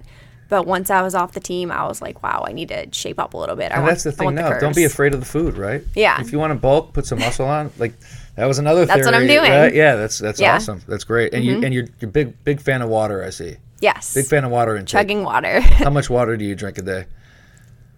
[0.48, 3.18] But once I was off the team, I was like, wow, I need to shape
[3.18, 3.72] up a little bit.
[3.72, 4.58] I And want, that's the thing now.
[4.58, 5.82] Don't be afraid of the food, right?
[5.94, 6.20] Yeah.
[6.20, 7.70] If you want to bulk, put some muscle on.
[7.78, 7.94] Like
[8.36, 8.96] that was another thing.
[8.96, 9.50] That's what I'm doing.
[9.50, 9.74] right?
[9.74, 10.48] Yeah, that's that's Yeah.
[10.50, 10.56] Mm-hmm.
[10.56, 10.82] awesome.
[10.86, 11.32] That's great.
[11.32, 13.24] And you and you're you're big big fan of water.
[13.24, 13.56] I see.
[13.80, 14.14] Yes.
[14.14, 14.88] Big fan of water intake.
[14.92, 15.60] Chugging water.
[15.60, 17.06] How much water do you drink a day?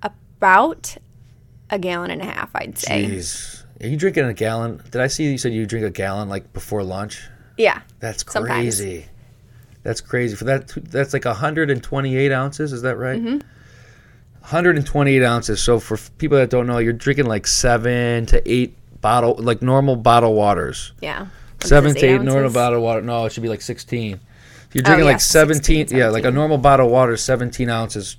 [0.03, 0.97] About
[1.71, 3.05] a gallon and a half, I'd say.
[3.07, 3.63] Jeez.
[3.83, 4.81] Are you drinking a gallon?
[4.91, 7.23] Did I see you said you drink a gallon like before lunch?
[7.57, 7.81] Yeah.
[8.01, 8.81] That's Sometimes.
[9.85, 10.35] That's crazy.
[10.35, 12.73] For that, that's like 128 ounces.
[12.73, 13.21] Is that right?
[13.21, 13.39] Mm-hmm.
[14.41, 15.63] 128 ounces.
[15.63, 19.97] So for people that don't know, you're drinking like seven to eight bottle, like normal
[19.97, 20.93] bottle waters.
[21.01, 21.27] Yeah.
[21.61, 23.01] Seven to eight normal bottle water.
[23.01, 24.13] No, it should be like 16.
[24.15, 27.17] If you're Oh, drinking yeah, like 17, 16, yeah, like a normal bottle of water,
[27.17, 28.17] 17 ounces.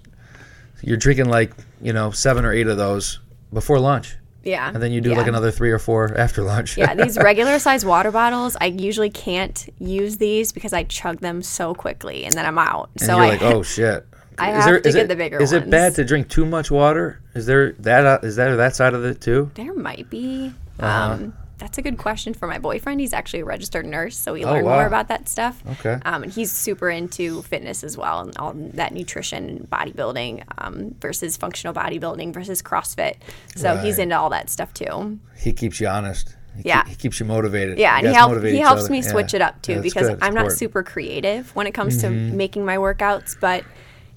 [0.81, 1.51] You're drinking like
[1.81, 3.19] you know seven or eight of those
[3.51, 4.15] before lunch,
[4.45, 4.69] Yeah.
[4.73, 5.17] and then you do yeah.
[5.17, 6.77] like another three or four after lunch.
[6.77, 11.41] yeah, these regular size water bottles, I usually can't use these because I chug them
[11.41, 12.89] so quickly and then I'm out.
[12.93, 14.05] And so I like, oh shit.
[14.37, 16.29] I Is have there- to is get it- the bigger Is it bad to drink
[16.29, 17.21] too much water?
[17.33, 19.49] Is there that uh, is that that side of it too?
[19.55, 20.53] there might be.
[20.79, 21.13] Uh-huh.
[21.13, 22.99] Um, that's a good question for my boyfriend.
[22.99, 24.75] He's actually a registered nurse, so we Oh, learn wow.
[24.75, 25.61] more about that stuff.
[25.79, 25.97] Okay.
[26.05, 30.95] Um, and he's super into fitness as well and all that nutrition and bodybuilding um,
[30.99, 33.15] versus functional bodybuilding versus CrossFit.
[33.55, 35.19] So he's into all that stuff too.
[35.37, 36.35] He keeps you honest.
[36.57, 36.81] He Yeah.
[36.83, 37.77] keep- he keeps you motivated.
[37.77, 39.11] Yeah, You and he, help, he helps me Yeah.
[39.11, 40.17] switch it up too Yeah, because.
[40.21, 42.37] I'm not super creative when it comes to Mm-hmm.
[42.37, 43.63] making my workouts, but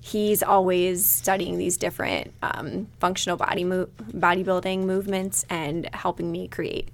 [0.00, 6.88] he's always studying these different um, functional body mo- bodybuilding movements and helping me create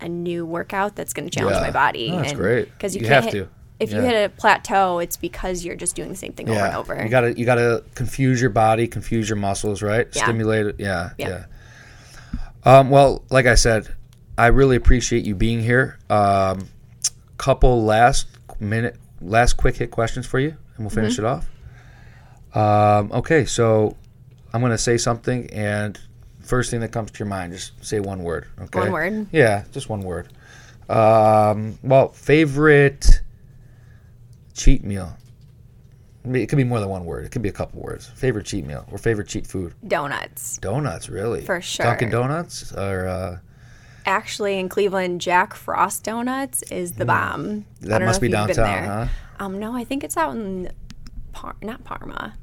[0.00, 1.62] a new workout that's going to challenge Yeah.
[1.62, 2.10] my body.
[2.12, 2.70] Oh, that's and, great.
[2.72, 3.48] Because you, You can't have hit, to.
[3.80, 6.74] If you hit a plateau, it's because you're just doing the same thing over and
[6.76, 7.00] over.
[7.02, 10.08] You gotta you gotta confuse your body, confuse your muscles, right?
[10.12, 10.24] Yeah.
[10.24, 10.76] Stimulate it.
[10.80, 11.44] Yeah, Yeah.
[12.64, 12.78] yeah.
[12.78, 13.86] Um, well, like I said,
[14.36, 15.96] I really appreciate you being here.
[16.10, 16.68] Um,
[17.36, 18.26] couple last
[18.58, 21.24] minute, last quick hit questions for you, and we'll finish Mm-hmm.
[21.26, 21.28] it
[22.56, 23.00] off.
[23.00, 23.96] Um, okay, so
[24.52, 25.98] I'm gonna say something, and
[26.48, 28.46] first thing that comes to your mind, just say one word.
[28.60, 28.80] Okay.
[28.80, 29.26] One word?
[29.32, 30.28] Yeah, just one word.
[30.88, 33.20] Um, well, favorite
[34.54, 35.14] cheat meal.
[36.24, 37.26] I mean, It could be more than one word.
[37.26, 38.06] It could be a couple words.
[38.06, 39.74] Favorite cheat meal or favorite cheat food?
[39.86, 40.56] Donuts.
[40.58, 41.42] Donuts, really?
[41.42, 41.84] For sure.
[41.84, 43.38] Dunkin' Donuts or uh,
[44.06, 47.44] Actually, in Cleveland, Jack Frost Donuts is the bomb.
[47.46, 47.64] Mm.
[47.82, 49.44] that don't must know be if you've been downtown, huh?
[49.44, 50.70] Um, no, I think it's out in
[51.32, 52.34] Par- not Parma,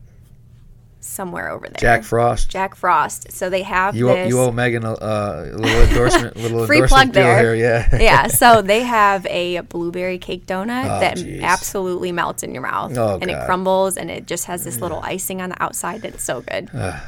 [1.05, 1.77] somewhere over there.
[1.77, 2.49] Jack Frost.
[2.49, 3.31] Jack Frost.
[3.31, 4.29] So they have You owe, this.
[4.29, 7.55] you owe Megan a, uh, a little endorsement, little Free endorsement plug there.
[7.55, 7.55] here.
[7.55, 7.97] Yeah.
[8.01, 11.41] yeah, so they have a blueberry cake donut Oh, that jeez.
[11.43, 13.43] absolutely melts in your mouth, Oh, and it God.
[13.43, 13.45] Mm.
[13.45, 16.03] crumbles, and it just has this little icing on the outside.
[16.05, 16.69] It's so good.
[16.73, 16.99] Uh,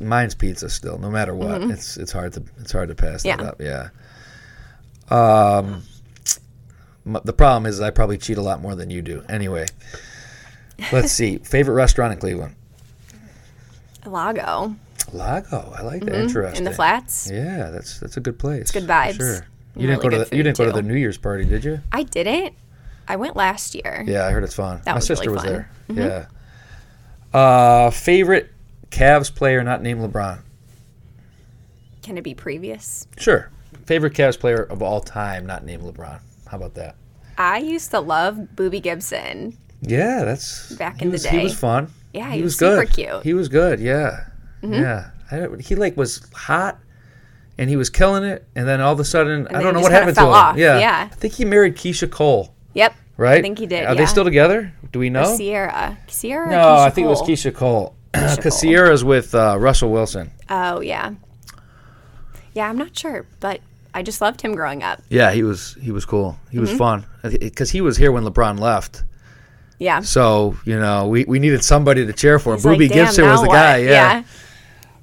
[0.00, 0.98] Mine's pizza still.
[0.98, 3.46] No matter what, it's it's hard to it's hard to pass that Mm-hmm.
[3.48, 3.60] Up.
[3.60, 3.88] Yeah.
[5.10, 5.82] Um,
[7.24, 9.22] the problem is I probably cheat a lot more than you do.
[9.28, 9.66] Anyway,
[10.92, 11.38] let's see.
[11.38, 12.56] Favorite restaurant in Cleveland?
[14.06, 14.76] Lago
[15.12, 15.72] Lago.
[15.76, 16.14] I like that.
[16.14, 16.54] Interesting.
[16.54, 16.56] Mm-hmm.
[16.58, 17.30] in the flats.
[17.30, 18.70] Yeah, that's that's a good place.
[18.70, 19.16] good vibes.
[19.16, 19.46] Sure.
[19.76, 21.80] You didn't go to the, you didn't go to the New Year's party, did you?
[21.92, 22.54] I didn't.
[23.08, 24.04] I went last year.
[24.06, 24.80] Yeah, I heard it's fun.
[24.84, 25.52] That My was really sister was fun.
[25.88, 25.94] Mm-hmm.
[25.96, 26.28] there.
[27.34, 27.38] Yeah.
[27.38, 28.50] Uh, favorite
[28.90, 30.40] Cavs player not named LeBron?
[32.02, 33.06] Can it be previous?
[33.18, 33.50] Sure.
[33.86, 36.20] Favorite Cavs player of all time not named LeBron.
[36.46, 36.96] How about that?
[37.36, 39.58] I used to love Boobie Gibson.
[39.82, 41.30] Yeah, that's Back in the day.
[41.30, 41.90] He was fun.
[42.14, 42.94] Yeah, he, he was, was super good.
[42.94, 43.08] cute.
[43.08, 43.22] Mm-hmm.
[43.28, 43.80] He was good.
[43.80, 44.26] Yeah,
[44.62, 45.10] yeah.
[45.30, 46.78] I, don't- he like was hot,
[47.58, 48.46] and he was killing it.
[48.54, 50.28] And then all of a sudden, I don't know what happened to him.
[50.28, 50.56] off.
[50.56, 51.08] Yeah, Yeah.
[51.10, 52.54] I think he married Keyshia Cole.
[52.74, 52.94] Yep.
[53.16, 53.38] Right?
[53.38, 53.84] I think he did.
[53.84, 53.94] Are yeah.
[53.94, 54.72] they still together?
[54.92, 55.36] Do we know?
[55.36, 55.98] Ciara.
[56.08, 56.50] Ciara.
[56.50, 57.94] No, I think it was Keyshia Cole.
[58.12, 58.60] Because.
[58.60, 60.30] Ciara's with uh, Russell Wilson.
[60.48, 61.14] Oh yeah.
[62.54, 63.60] Yeah, I'm not sure, but
[63.92, 65.02] I just loved him growing up.
[65.08, 66.38] Yeah, he was he was cool.
[66.50, 66.60] He Mm-hmm.
[66.60, 69.02] was fun because he was here when LeBron left.
[69.78, 70.00] Yeah.
[70.00, 72.54] So you know we, we needed somebody to cheer for.
[72.54, 73.76] He's Boobie like, Gibson was the what?" guy.
[73.78, 74.22] Yeah.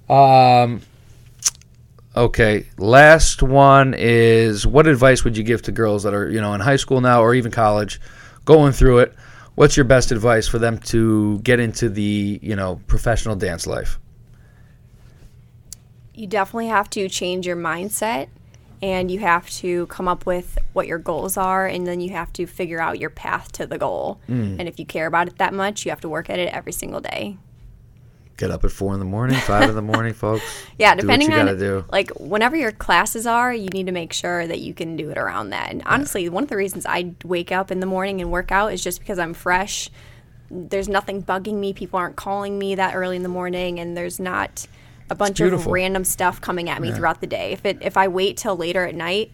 [0.09, 0.81] Um.
[2.15, 6.53] Okay, last one is what advice would you give to girls that are you know
[6.53, 8.01] in high school now or even college,
[8.43, 9.15] going through it?
[9.55, 13.97] What's your best advice for them to get into the you know professional dance life?
[16.13, 18.27] You definitely have to change your mindset
[18.81, 22.33] and you have to come up with what your goals are and then you have
[22.33, 24.19] to figure out your path to the goal.
[24.27, 24.59] Mm.
[24.59, 26.71] And if you care about it that much, you have to work at it every
[26.71, 27.37] single day.
[28.37, 30.43] Get up at four in the morning, five in the morning, folks.
[30.79, 31.85] Yeah, Do what depending you on gotta do.
[31.91, 35.17] like whenever your classes are, you need to make sure that you can do it
[35.17, 35.69] around that.
[35.69, 38.73] And honestly, one of the reasons I wake up in the morning and work out
[38.73, 39.91] is just because I'm fresh.
[40.49, 41.71] There's nothing bugging me.
[41.71, 44.65] People aren't calling me that early in the morning, and there's not
[45.11, 47.51] a bunch of random stuff coming at me throughout the day.
[47.51, 49.31] If it if I wait till later at night,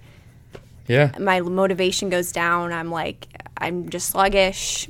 [0.87, 1.11] Yeah.
[1.19, 2.73] my motivation goes down.
[2.73, 4.89] I'm like I'm just sluggish.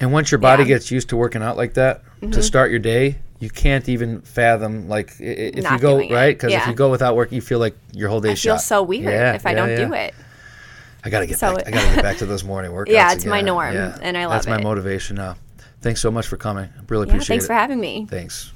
[0.00, 0.64] And once your body Yeah.
[0.64, 0.74] Mm-hmm.
[0.74, 2.02] gets used to working out like that
[2.32, 6.66] to start your day, you can't even fathom like if you go right because if
[6.66, 8.62] you go without work, you feel like your whole day I feel shot.
[8.62, 9.86] so weird Yeah, if I don't yeah.
[9.86, 10.14] do it.
[11.02, 11.66] I gotta get So back.
[11.66, 12.88] I gotta get back to those morning workouts.
[12.92, 13.46] Yeah, it's my again.
[13.46, 14.46] norm, and I love it.
[14.46, 15.36] That's my motivation now.
[15.80, 16.68] Thanks so much for coming.
[16.88, 17.28] Really Yeah, appreciate thanks it.
[17.28, 18.06] Thanks for having me.
[18.10, 18.52] Thanks.